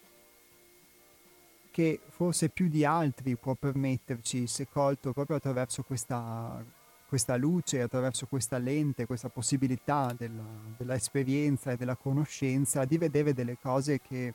[1.71, 6.62] che forse più di altri può permetterci, se colto proprio attraverso questa,
[7.07, 10.45] questa luce, attraverso questa lente, questa possibilità della,
[10.77, 14.35] dell'esperienza e della conoscenza, di vedere delle cose che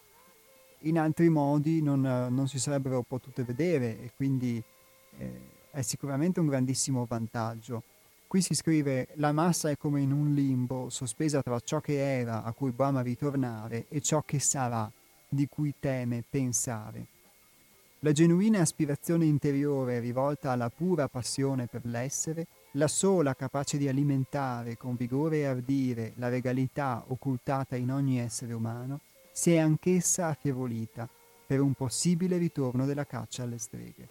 [0.79, 4.61] in altri modi non, non si sarebbero potute vedere e quindi
[5.17, 7.83] eh, è sicuramente un grandissimo vantaggio.
[8.27, 12.43] Qui si scrive la massa è come in un limbo, sospesa tra ciò che era,
[12.43, 14.91] a cui brama ritornare, e ciò che sarà,
[15.29, 17.05] di cui teme pensare.
[17.99, 24.75] La genuina aspirazione interiore rivolta alla pura passione per l'essere, la sola capace di alimentare
[24.77, 28.99] con vigore e ardire la regalità occultata in ogni essere umano,
[29.31, 31.07] si è anch'essa affievolita
[31.47, 34.07] per un possibile ritorno della caccia alle streghe.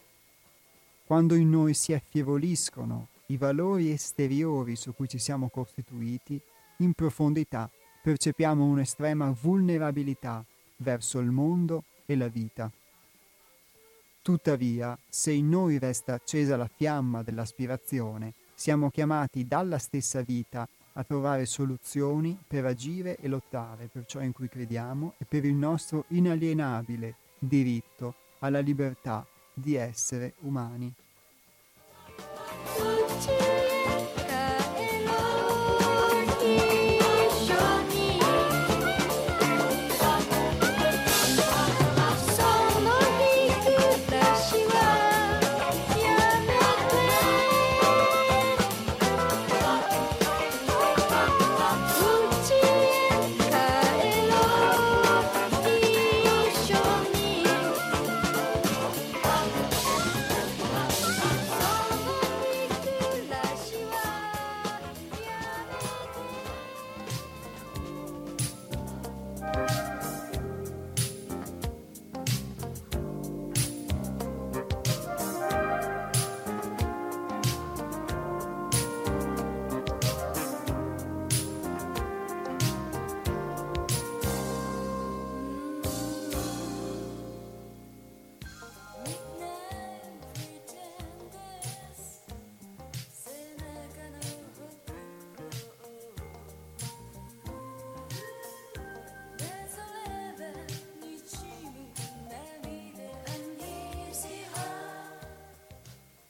[1.07, 6.41] Quando in noi si affievoliscono i valori esteriori su cui ci siamo costituiti,
[6.79, 7.70] in profondità
[8.03, 10.45] percepiamo un'estrema vulnerabilità
[10.79, 12.70] verso il mondo e la vita.
[14.20, 21.05] Tuttavia, se in noi resta accesa la fiamma dell'aspirazione, siamo chiamati dalla stessa vita a
[21.05, 26.05] trovare soluzioni per agire e lottare per ciò in cui crediamo e per il nostro
[26.09, 30.93] inalienabile diritto alla libertà di essere umani.
[33.29, 33.64] you.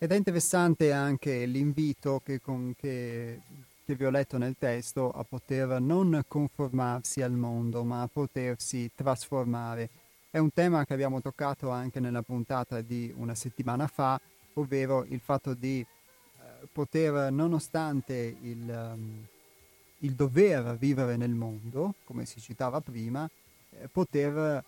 [0.05, 3.41] Ed è interessante anche l'invito che, con, che,
[3.87, 8.91] che, vi ho letto nel testo a poter non conformarsi al mondo, ma a potersi
[8.95, 9.89] trasformare.
[10.29, 14.21] È un tema che abbiamo toccato anche nella puntata di una settimana fa,
[14.53, 19.27] ovvero il fatto di eh, poter, nonostante il, um,
[20.01, 23.27] il, dover vivere nel mondo, come si citava prima,
[23.71, 24.63] eh, poter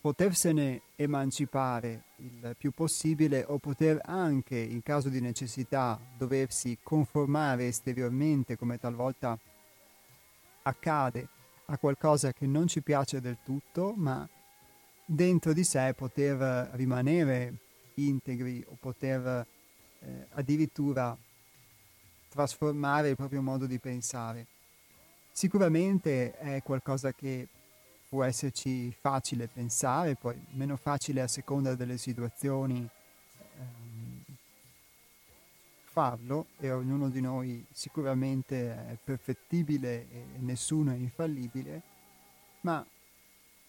[0.00, 8.56] potersene emancipare il più possibile o poter anche, in caso di necessità, doversi conformare esteriormente,
[8.56, 9.38] come talvolta
[10.62, 11.28] accade,
[11.66, 14.26] a qualcosa che non ci piace del tutto, ma
[15.04, 17.58] dentro di sé poter rimanere
[17.94, 19.46] integri o poter
[20.00, 21.16] eh, addirittura
[22.28, 24.46] trasformare il proprio modo di pensare.
[25.32, 27.48] Sicuramente è qualcosa che
[28.10, 34.24] può esserci facile pensare, poi meno facile a seconda delle situazioni ehm,
[35.84, 41.82] farlo e ognuno di noi sicuramente è perfettibile e nessuno è infallibile,
[42.62, 42.84] ma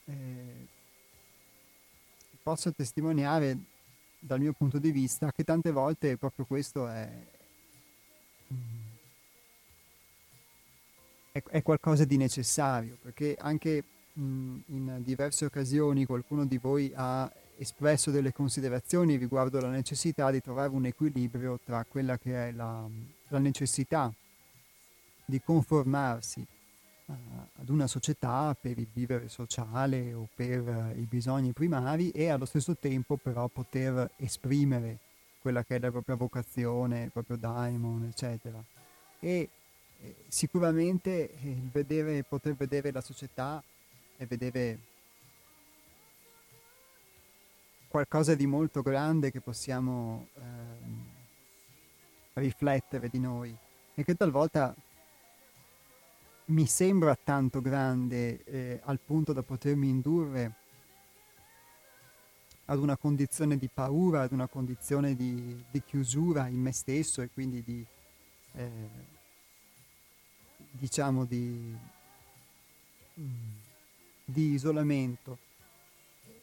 [0.05, 0.67] eh,
[2.41, 3.55] posso testimoniare
[4.17, 7.09] dal mio punto di vista che tante volte proprio questo è,
[11.31, 18.11] è, è qualcosa di necessario, perché anche in diverse occasioni qualcuno di voi ha espresso
[18.11, 22.87] delle considerazioni riguardo la necessità di trovare un equilibrio tra quella che è la,
[23.27, 24.11] la necessità
[25.23, 26.45] di conformarsi
[27.05, 27.13] uh,
[27.57, 32.45] ad una società per il vivere sociale o per uh, i bisogni primari e allo
[32.45, 34.97] stesso tempo però poter esprimere
[35.41, 38.63] quella che è la propria vocazione, il proprio daimon, eccetera.
[39.19, 39.49] E
[40.01, 43.63] eh, sicuramente il vedere, poter vedere la società
[44.21, 44.79] e vedere
[47.87, 51.05] qualcosa di molto grande che possiamo ehm,
[52.33, 53.55] riflettere di noi
[53.95, 54.75] e che talvolta
[56.45, 60.55] mi sembra tanto grande eh, al punto da potermi indurre
[62.65, 67.29] ad una condizione di paura, ad una condizione di, di chiusura in me stesso e
[67.33, 67.83] quindi di,
[68.53, 68.89] eh,
[70.69, 71.75] diciamo, di...
[73.19, 73.60] Mm,
[74.31, 75.37] di isolamento.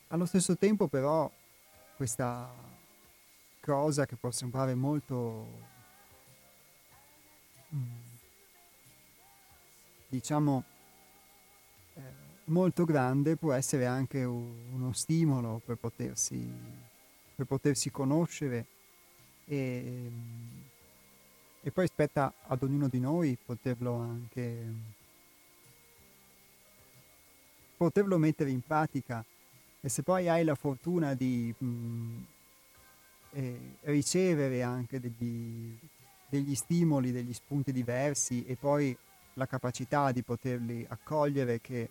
[0.09, 1.31] Allo stesso tempo però
[1.97, 2.51] questa
[3.61, 5.47] cosa che può sembrare molto,
[7.75, 7.83] mm,
[10.09, 10.65] diciamo,
[11.95, 12.01] eh,
[12.45, 16.51] molto grande può essere anche uno stimolo per potersi,
[17.35, 18.67] per potersi conoscere
[19.45, 20.11] e,
[21.61, 24.97] e poi spetta ad ognuno di noi poterlo anche
[27.79, 29.25] poterlo mettere in pratica.
[29.81, 32.23] E se poi hai la fortuna di mh, mm,
[33.31, 35.79] eh, ricevere anche degli,
[36.29, 38.95] degli stimoli, degli spunti diversi e poi
[39.35, 41.91] la capacità di poterli accogliere che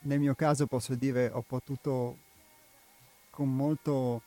[0.00, 2.18] nel mio caso posso dire ho potuto
[3.30, 4.22] con molto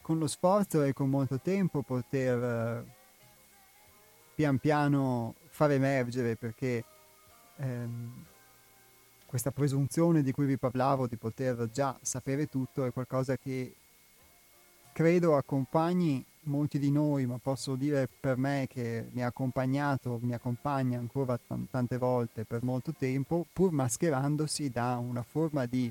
[0.00, 2.84] con lo sforzo e con molto tempo poter eh,
[4.34, 6.84] pian piano far emergere perché
[7.62, 8.24] ehm,
[9.26, 13.74] questa presunzione di cui vi parlavo di poter già sapere tutto è qualcosa che
[14.92, 20.34] credo accompagni molti di noi, ma posso dire per me che mi ha accompagnato, mi
[20.34, 25.90] accompagna ancora t- tante volte per molto tempo, pur mascherandosi da una forma di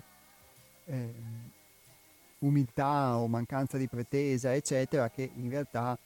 [0.86, 1.14] eh,
[2.40, 5.98] umiltà o mancanza di pretesa, eccetera, che in realtà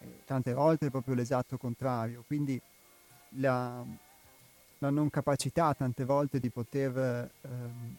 [0.00, 2.24] eh, tante volte è proprio l'esatto contrario.
[2.26, 2.60] Quindi
[3.34, 3.84] la,
[4.80, 7.96] la non capacità tante volte di poter ehm,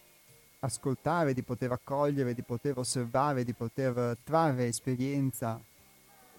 [0.59, 5.59] ascoltare, di poter accogliere, di poter osservare, di poter trarre esperienza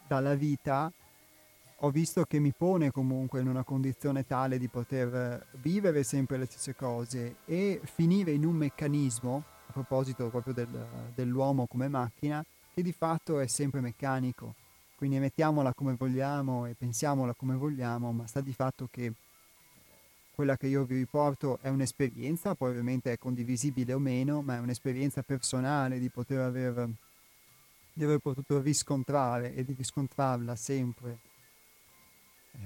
[0.06, 0.93] dalla vita,
[1.85, 6.47] ho visto che mi pone comunque in una condizione tale di poter vivere sempre le
[6.47, 12.82] stesse cose e finire in un meccanismo, a proposito proprio del, dell'uomo come macchina, che
[12.82, 14.55] di fatto è sempre meccanico.
[14.97, 19.12] Quindi mettiamola come vogliamo e pensiamola come vogliamo, ma sta di fatto che
[20.34, 24.60] quella che io vi riporto è un'esperienza, poi ovviamente è condivisibile o meno, ma è
[24.60, 26.88] un'esperienza personale di poter aver,
[27.92, 31.18] di aver potuto riscontrare e di riscontrarla sempre
[32.52, 32.59] eh,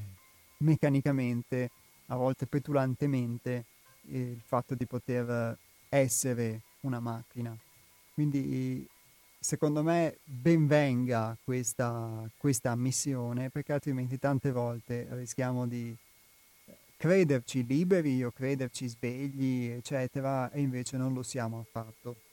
[0.59, 1.71] meccanicamente,
[2.07, 3.65] a volte petulantemente,
[4.09, 7.57] eh, il fatto di poter essere una macchina.
[8.15, 8.89] Quindi
[9.39, 15.97] secondo me ben venga questa, questa ammissione perché altrimenti tante volte rischiamo di
[16.97, 22.26] crederci liberi o crederci svegli, eccetera, e invece non lo siamo affatto.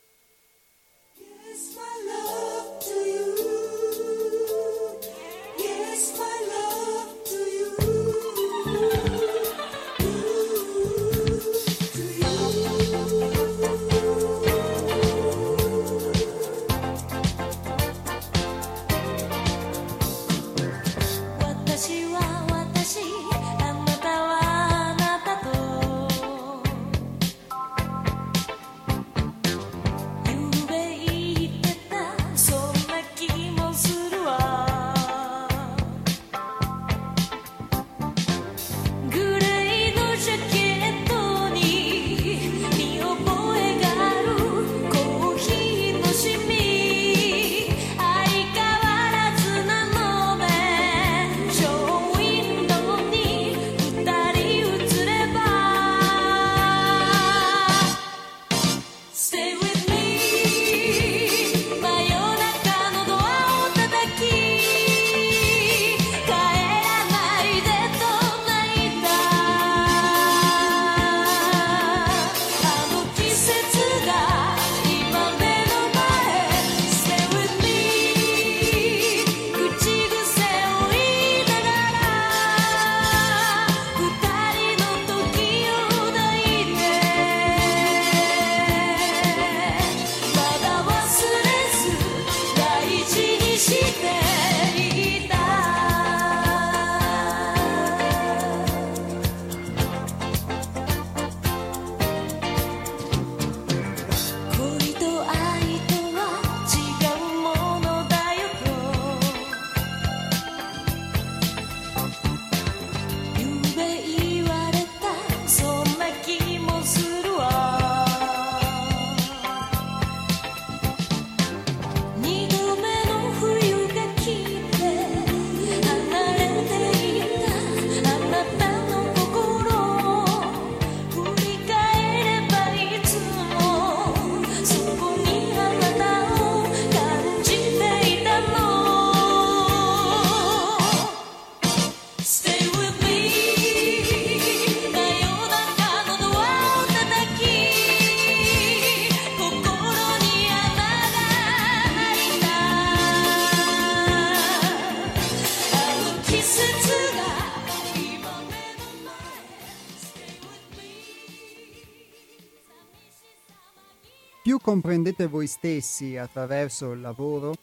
[164.73, 167.53] Comprendete voi stessi attraverso il lavoro,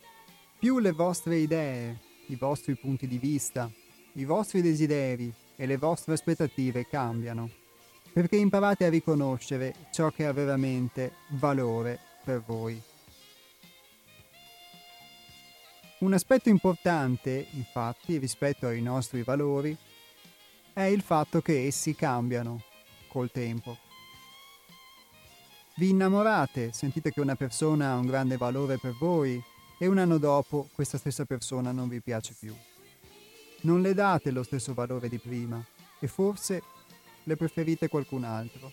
[0.60, 3.68] più le vostre idee, i vostri punti di vista,
[4.12, 7.50] i vostri desideri e le vostre aspettative cambiano,
[8.12, 12.80] perché imparate a riconoscere ciò che ha veramente valore per voi.
[15.98, 19.76] Un aspetto importante, infatti, rispetto ai nostri valori,
[20.72, 22.62] è il fatto che essi cambiano
[23.08, 23.89] col tempo.
[25.80, 29.42] Vi innamorate, sentite che una persona ha un grande valore per voi
[29.78, 32.54] e un anno dopo questa stessa persona non vi piace più.
[33.62, 35.64] Non le date lo stesso valore di prima
[35.98, 36.62] e forse
[37.22, 38.70] le preferite qualcun altro.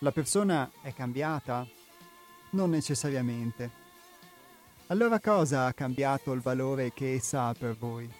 [0.00, 1.64] La persona è cambiata?
[2.50, 3.70] Non necessariamente.
[4.88, 8.10] Allora cosa ha cambiato il valore che essa ha per voi?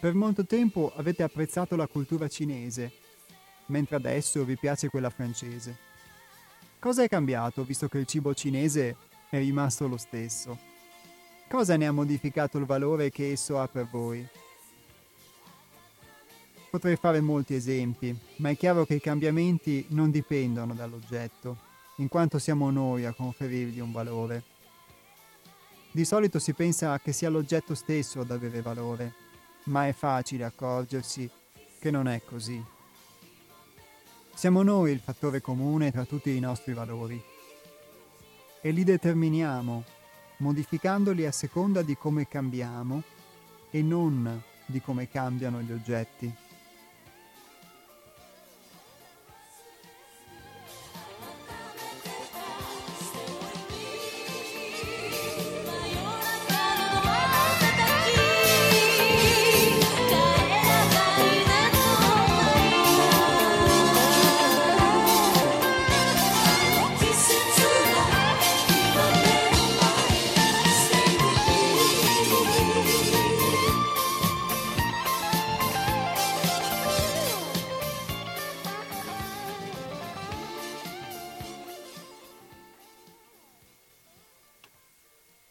[0.00, 3.04] Per molto tempo avete apprezzato la cultura cinese,
[3.66, 5.76] mentre adesso vi piace quella francese.
[6.78, 8.96] Cosa è cambiato visto che il cibo cinese
[9.28, 10.58] è rimasto lo stesso?
[11.48, 14.26] Cosa ne ha modificato il valore che esso ha per voi?
[16.70, 21.56] Potrei fare molti esempi, ma è chiaro che i cambiamenti non dipendono dall'oggetto,
[21.96, 24.42] in quanto siamo noi a conferirgli un valore.
[25.90, 29.14] Di solito si pensa che sia l'oggetto stesso ad avere valore,
[29.64, 31.30] ma è facile accorgersi
[31.78, 32.62] che non è così.
[34.36, 37.18] Siamo noi il fattore comune tra tutti i nostri valori
[38.60, 39.82] e li determiniamo
[40.36, 43.02] modificandoli a seconda di come cambiamo
[43.70, 46.30] e non di come cambiano gli oggetti.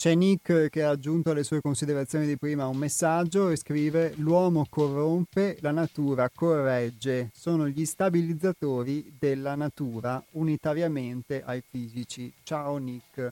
[0.05, 4.67] C'è Nick che ha aggiunto alle sue considerazioni di prima un messaggio e scrive l'uomo
[4.69, 12.31] corrompe, la natura corregge, sono gli stabilizzatori della natura unitariamente ai fisici.
[12.43, 13.29] Ciao Nick.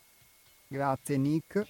[0.67, 1.63] Grazie Nick.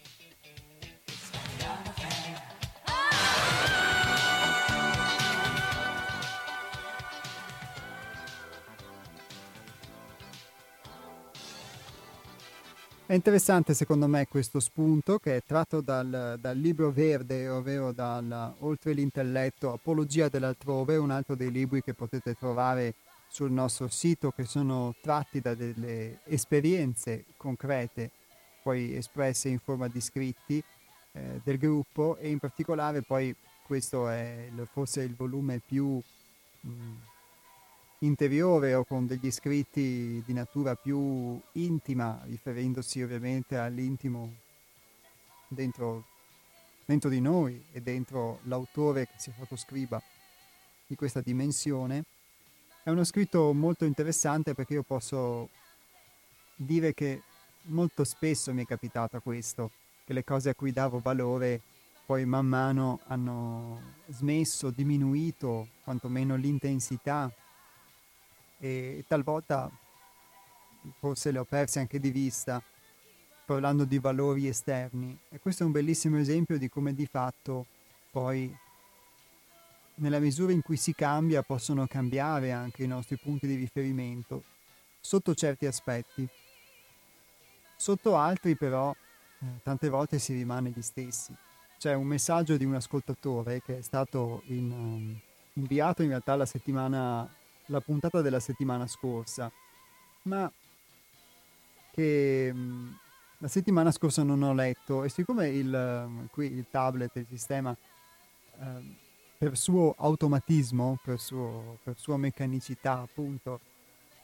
[13.06, 18.56] È interessante secondo me questo spunto che è tratto dal, dal, libro verde, ovvero dal
[18.60, 22.94] Oltre l'intelletto, Apologia dell'altrove, un altro dei libri che potete trovare
[23.28, 28.10] sul nostro sito che sono tratti da delle esperienze concrete,
[28.64, 30.64] poi espresse in forma di scritti
[31.12, 33.36] eh, del gruppo e in particolare poi
[33.68, 36.02] questo è forse il volume più...
[36.62, 37.12] Mh,
[38.04, 44.32] interiore o con degli scritti di natura più intima, riferendosi ovviamente all'intimo
[45.48, 46.06] dentro,
[46.86, 50.02] dentro di noi e dentro l'autore che si è fatto scriba
[50.86, 52.04] di questa dimensione.
[52.84, 55.50] È uno scritto molto interessante perché io posso
[56.56, 57.22] dire che
[57.64, 59.72] molto spesso mi è capitato questo,
[60.06, 61.62] che le cose a cui davo valore
[62.06, 67.34] poi man mano hanno smesso, diminuito quantomeno l'intensità
[68.64, 69.70] e talvolta
[70.98, 72.64] forse le ho perse anche di vista
[73.46, 75.20] parlando di valori esterni.
[75.30, 77.66] E questo è un bellissimo esempio di come di fatto
[78.10, 78.58] poi
[79.96, 84.44] nella misura in cui si cambia possono cambiare anche i nostri punti di riferimento
[85.02, 86.26] sotto certi aspetti.
[87.76, 91.36] Sotto altri però eh, tante volte si rimane gli stessi.
[91.78, 95.20] C'è un messaggio di un ascoltatore che è stato in, um,
[95.56, 97.30] inviato in realtà la settimana
[97.74, 99.52] la puntata della settimana scorsa,
[100.24, 100.52] ma
[101.92, 102.92] che mm,
[103.40, 107.76] la settimana scorsa non ho letto e siccome il, mm, qui il tablet, il sistema,
[108.60, 109.02] eh,
[109.38, 113.60] per suo automatismo, per, suo, per sua meccanicità appunto,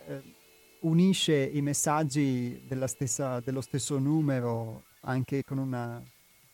[0.05, 0.35] eh,
[0.81, 6.01] unisce i messaggi stessa, dello stesso numero anche con una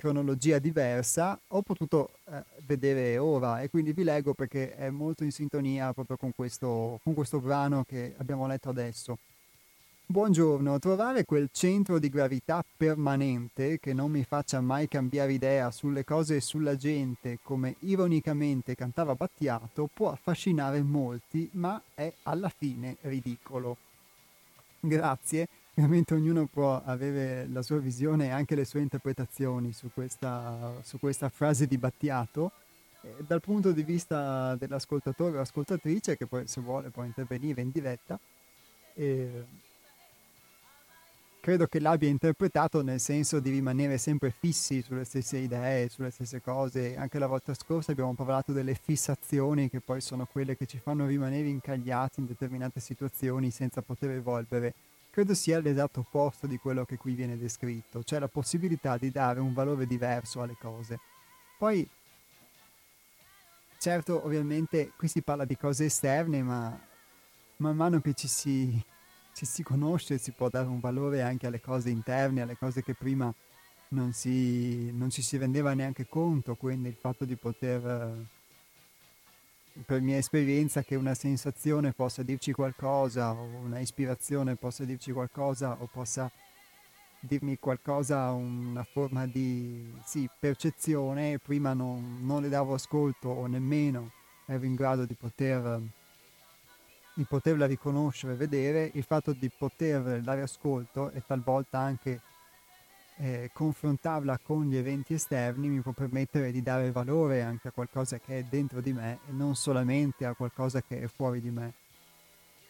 [0.06, 5.32] cronologia diversa, ho potuto eh, vedere ora e quindi vi leggo perché è molto in
[5.32, 9.18] sintonia proprio con questo, con questo brano che abbiamo letto adesso.
[10.06, 16.04] Buongiorno, trovare quel centro di gravità permanente che non mi faccia mai cambiare idea sulle
[16.04, 22.98] cose e sulla gente, come ironicamente cantava Battiato, può affascinare molti, ma è alla fine
[23.02, 23.76] ridicolo.
[24.80, 25.48] Grazie.
[25.78, 30.98] Ovviamente ognuno può avere la sua visione e anche le sue interpretazioni su questa, su
[31.00, 32.54] questa frase di Battiato.
[33.28, 38.18] Dal punto di vista dell'ascoltatore o ascoltatrice, che poi se vuole può intervenire in diretta,
[38.94, 39.46] e
[41.42, 46.42] credo che l'abbia interpretato nel senso di rimanere sempre fissi sulle stesse idee, sulle stesse
[46.42, 46.96] cose.
[46.96, 51.06] Anche la volta scorsa abbiamo parlato delle fissazioni che poi sono quelle che ci fanno
[51.06, 54.74] rimanere incagliati in determinate situazioni senza poter evolvere
[55.16, 59.40] credo sia l'esatto opposto di quello che qui viene descritto, cioè la possibilità di dare
[59.40, 61.00] un valore diverso alle cose.
[61.58, 61.88] Poi,
[63.78, 66.78] certo, ovviamente qui si parla di cose esterne, ma
[67.58, 68.78] man mano che ci si,
[69.32, 72.94] ci si conosce si può dare un valore anche alle cose interne, alle cose che
[72.94, 73.34] prima
[73.92, 78.18] non, si, non ci si rendeva neanche conto, quindi il fatto di poter
[79.84, 85.76] per mia esperienza che una sensazione possa dirci qualcosa o una ispirazione possa dirci qualcosa
[85.80, 86.32] o possa
[87.20, 94.12] dirmi qualcosa, una forma di sì, percezione, prima non, non, le davo ascolto o nemmeno
[94.46, 95.82] ero in grado di, poter,
[97.14, 102.22] di poterla riconoscere, vedere, il fatto di poter dare ascolto e talvolta anche
[103.18, 108.20] eh, confrontarla con gli eventi esterni mi può permettere di dare valore anche a qualcosa
[108.20, 111.74] che è dentro di me e non solamente a qualcosa che è fuori di me.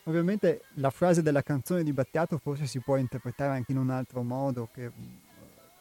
[0.04, 4.22] Ovviamente la frase della canzone di Battiato forse si può interpretare anche in un altro
[4.22, 4.92] modo, che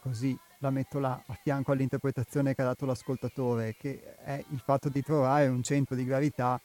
[0.01, 4.89] così la metto là a fianco all'interpretazione che ha dato l'ascoltatore, che è il fatto
[4.89, 6.59] di trovare un centro di gravità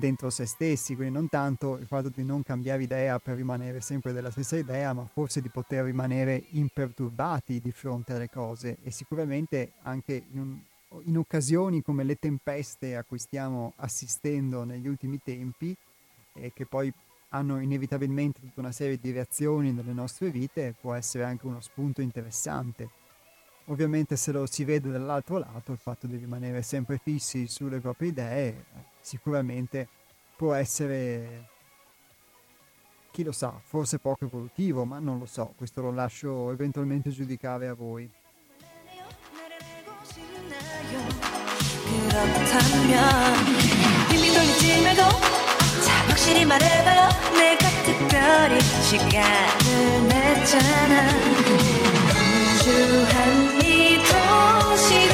[0.00, 4.12] dentro se stessi, quindi non tanto il fatto di non cambiare idea per rimanere sempre
[4.12, 9.74] della stessa idea, ma forse di poter rimanere imperturbati di fronte alle cose e sicuramente
[9.82, 10.58] anche in, un,
[11.04, 15.76] in occasioni come le tempeste a cui stiamo assistendo negli ultimi tempi
[16.32, 16.92] e che poi
[17.28, 22.00] hanno inevitabilmente tutta una serie di reazioni nelle nostre vite, può essere anche uno spunto
[22.00, 22.99] interessante.
[23.69, 28.09] Ovviamente se lo si vede dall'altro lato, il fatto di rimanere sempre fissi sulle proprie
[28.09, 28.65] idee
[28.99, 29.87] sicuramente
[30.35, 31.47] può essere,
[33.11, 37.67] chi lo sa, forse poco evolutivo, ma non lo so, questo lo lascio eventualmente giudicare
[37.67, 38.09] a voi.
[46.15, 51.09] 확실히 말해봐요 내가 특별히 시간을 냈잖아
[52.63, 53.58] 분주한
[54.42, 55.09] 我心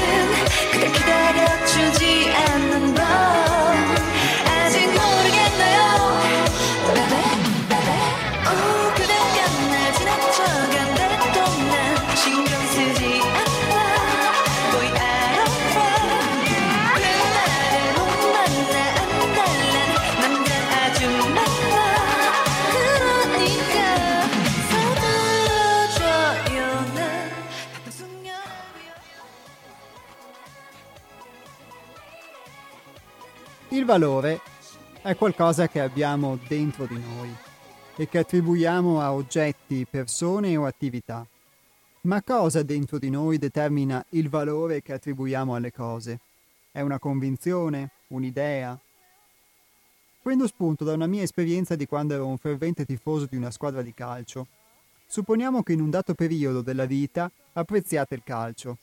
[33.86, 34.40] valore
[35.00, 37.34] è qualcosa che abbiamo dentro di noi
[37.96, 41.26] e che attribuiamo a oggetti, persone o attività.
[42.02, 46.18] Ma cosa dentro di noi determina il valore che attribuiamo alle cose?
[46.72, 47.92] È una convinzione?
[48.08, 48.78] Un'idea?
[50.20, 53.82] Prendo spunto da una mia esperienza di quando ero un fervente tifoso di una squadra
[53.82, 54.48] di calcio.
[55.06, 58.78] Supponiamo che in un dato periodo della vita apprezziate il calcio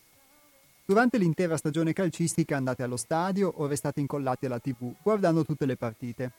[0.86, 5.78] Durante l'intera stagione calcistica andate allo stadio o restate incollati alla tv guardando tutte le
[5.78, 6.32] partite.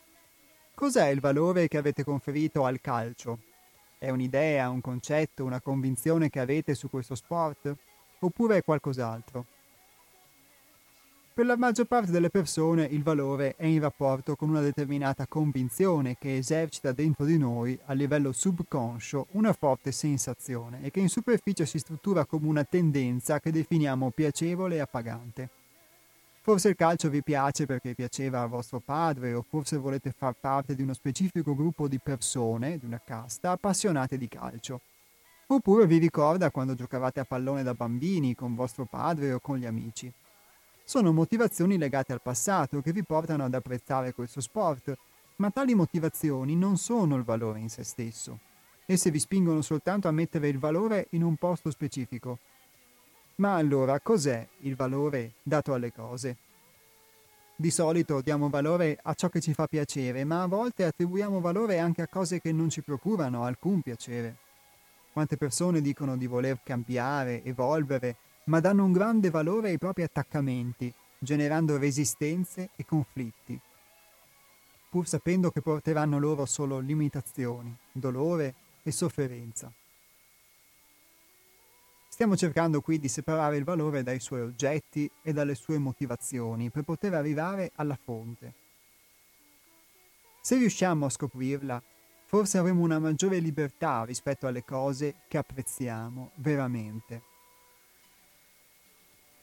[0.74, 3.38] Cos'è il valore che avete conferito al calcio?
[3.96, 7.74] È un'idea, un concetto, una convinzione che avete su questo sport?
[8.18, 9.46] Oppure è qualcos'altro?
[11.34, 16.14] Per la maggior parte delle persone il valore è in rapporto con una determinata convinzione
[16.16, 21.66] che esercita dentro di noi a livello subconscio una forte sensazione e che in superficie
[21.66, 25.48] si struttura come una tendenza che definiamo piacevole e appagante.
[26.40, 30.76] Forse il calcio vi piace perché piaceva a vostro padre o forse volete far parte
[30.76, 34.82] di uno specifico gruppo di persone, di una casta, appassionate di calcio.
[35.48, 39.66] Oppure vi ricorda quando giocavate a pallone da bambini con vostro padre o con gli
[39.66, 40.12] amici
[40.84, 44.94] sono motivazioni legate al passato che vi portano ad apprezzare questo sport,
[45.36, 48.38] ma tali motivazioni non sono il valore in se stesso.
[48.86, 52.38] Esse vi spingono soltanto a mettere il valore in un posto specifico.
[53.36, 56.36] Ma allora cos'è il valore dato alle cose?
[57.56, 61.78] Di solito diamo valore a ciò che ci fa piacere, ma a volte attribuiamo valore
[61.78, 64.36] anche a cose che non ci procurano alcun piacere.
[65.12, 70.92] Quante persone dicono di voler cambiare, evolvere, ma danno un grande valore ai propri attaccamenti,
[71.18, 73.58] generando resistenze e conflitti,
[74.90, 79.72] pur sapendo che porteranno loro solo limitazioni, dolore e sofferenza.
[82.08, 86.84] Stiamo cercando qui di separare il valore dai suoi oggetti e dalle sue motivazioni per
[86.84, 88.54] poter arrivare alla fonte.
[90.40, 91.82] Se riusciamo a scoprirla,
[92.26, 97.33] forse avremo una maggiore libertà rispetto alle cose che apprezziamo veramente.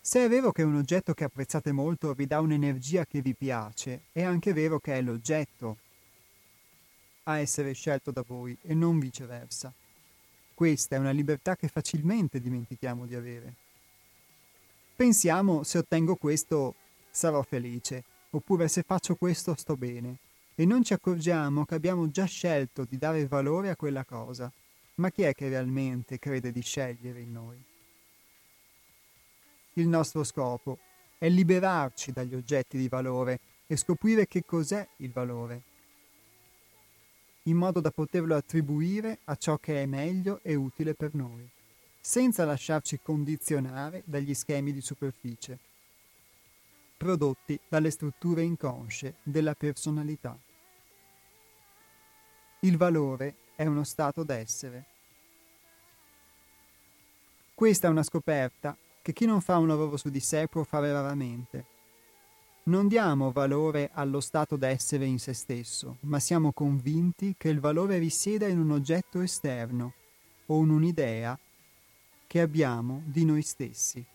[0.03, 4.05] Se è vero che un oggetto che apprezzate molto vi dà un'energia che vi piace,
[4.11, 5.77] è anche vero che è l'oggetto
[7.25, 9.71] a essere scelto da voi e non viceversa.
[10.55, 13.55] Questa è una libertà che facilmente dimentichiamo di avere.
[14.95, 16.73] Pensiamo se ottengo questo
[17.11, 20.17] sarò felice, oppure se faccio questo sto bene,
[20.55, 24.51] e non ci accorgiamo che abbiamo già scelto di dare valore a quella cosa.
[24.95, 27.69] Ma chi è che realmente crede di scegliere in noi?
[29.73, 30.79] Il nostro scopo
[31.17, 35.69] è liberarci dagli oggetti di valore e scoprire che cos'è il valore
[37.43, 41.47] in modo da poterlo attribuire a ciò che è meglio e utile per noi,
[41.99, 45.57] senza lasciarci condizionare dagli schemi di superficie,
[46.97, 50.37] prodotti dalle strutture inconsce della personalità.
[52.59, 54.85] Il valore è uno stato d'essere.
[57.55, 60.91] Questa è una scoperta che chi non fa un lavoro su di sé può fare
[60.91, 61.79] raramente
[62.63, 67.97] non diamo valore allo stato d'essere in se stesso, ma siamo convinti che il valore
[67.97, 69.93] risieda in un oggetto esterno
[70.45, 71.37] o in un'idea
[72.27, 74.05] che abbiamo di noi stessi.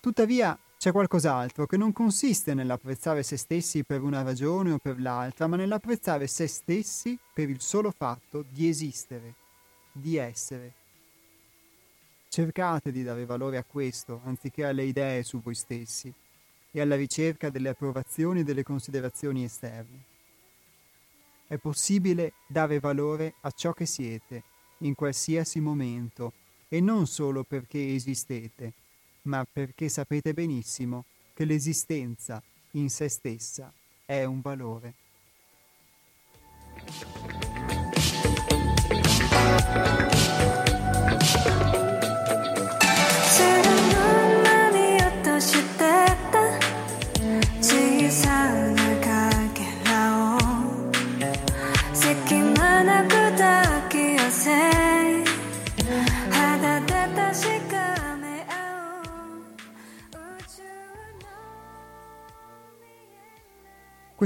[0.00, 5.48] Tuttavia c'è qualcos'altro che non consiste nell'apprezzare se stessi per una ragione o per l'altra,
[5.48, 9.34] ma nell'apprezzare se stessi per il solo fatto di esistere,
[9.90, 10.83] di essere.
[12.34, 16.12] Cercate di dare valore a questo anziché alle idee su voi stessi
[16.72, 20.02] e alla ricerca delle approvazioni e delle considerazioni esterne.
[21.46, 24.42] È possibile dare valore a ciò che siete
[24.78, 26.32] in qualsiasi momento
[26.68, 28.72] e non solo perché esistete,
[29.22, 31.04] ma perché sapete benissimo
[31.34, 32.42] che l'esistenza
[32.72, 33.72] in se stessa
[34.04, 34.94] è un valore.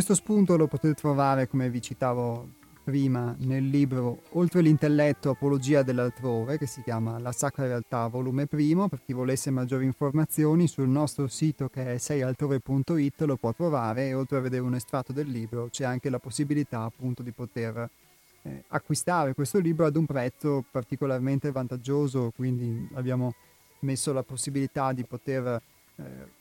[0.09, 2.49] Questo spunto lo potete trovare, come vi citavo
[2.83, 8.89] prima, nel libro Oltre l'intelletto, apologia dell'altrove, che si chiama La Sacra Realtà, volume primo.
[8.89, 14.15] Per chi volesse maggiori informazioni, sul nostro sito che è seialtrove.it lo può trovare e
[14.15, 17.91] oltre a vedere un estratto del libro c'è anche la possibilità appunto di poter
[18.45, 23.35] eh, acquistare questo libro ad un prezzo particolarmente vantaggioso, quindi abbiamo
[23.81, 25.61] messo la possibilità di poter
[25.97, 26.37] eh,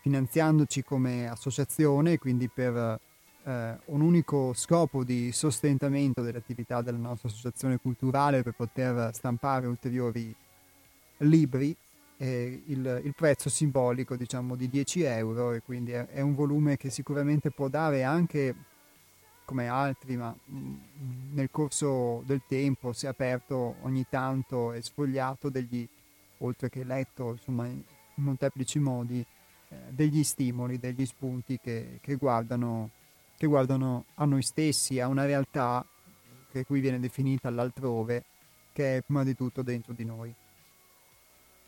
[0.00, 2.98] finanziandoci come associazione, quindi per
[3.44, 10.34] eh, un unico scopo di sostentamento dell'attività della nostra associazione culturale per poter stampare ulteriori
[11.18, 11.74] libri,
[12.16, 16.76] eh, il, il, prezzo simbolico diciamo di 10 euro e quindi è, è, un volume
[16.76, 18.54] che sicuramente può dare anche
[19.46, 20.34] come altri, ma
[21.32, 25.86] nel corso del tempo si è aperto ogni tanto e sfogliato degli,
[26.38, 27.82] oltre che letto insomma in
[28.14, 29.26] molteplici modi,
[29.88, 32.90] degli stimoli, degli spunti che, che, guardano,
[33.36, 35.84] che guardano a noi stessi, a una realtà
[36.50, 38.24] che qui viene definita l'altrove,
[38.72, 40.34] che è prima di tutto dentro di noi.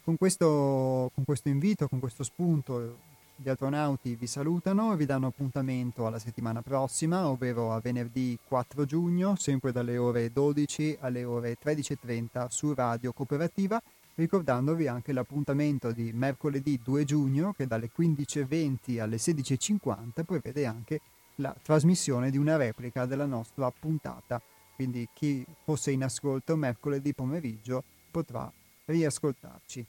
[0.05, 2.99] Con questo, con questo invito, con questo spunto,
[3.37, 8.85] gli astronauti vi salutano e vi danno appuntamento alla settimana prossima, ovvero a venerdì 4
[8.85, 13.81] giugno, sempre dalle ore 12 alle ore 13.30 su Radio Cooperativa
[14.15, 21.01] ricordandovi anche l'appuntamento di mercoledì 2 giugno che dalle 15.20 alle 16.50 prevede anche
[21.37, 24.41] la trasmissione di una replica della nostra puntata,
[24.75, 28.53] quindi chi fosse in ascolto mercoledì pomeriggio potrà
[28.85, 29.85] riascoltarci.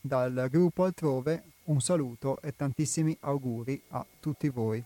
[0.00, 4.82] Dal gruppo altrove un saluto e tantissimi auguri a tutti voi.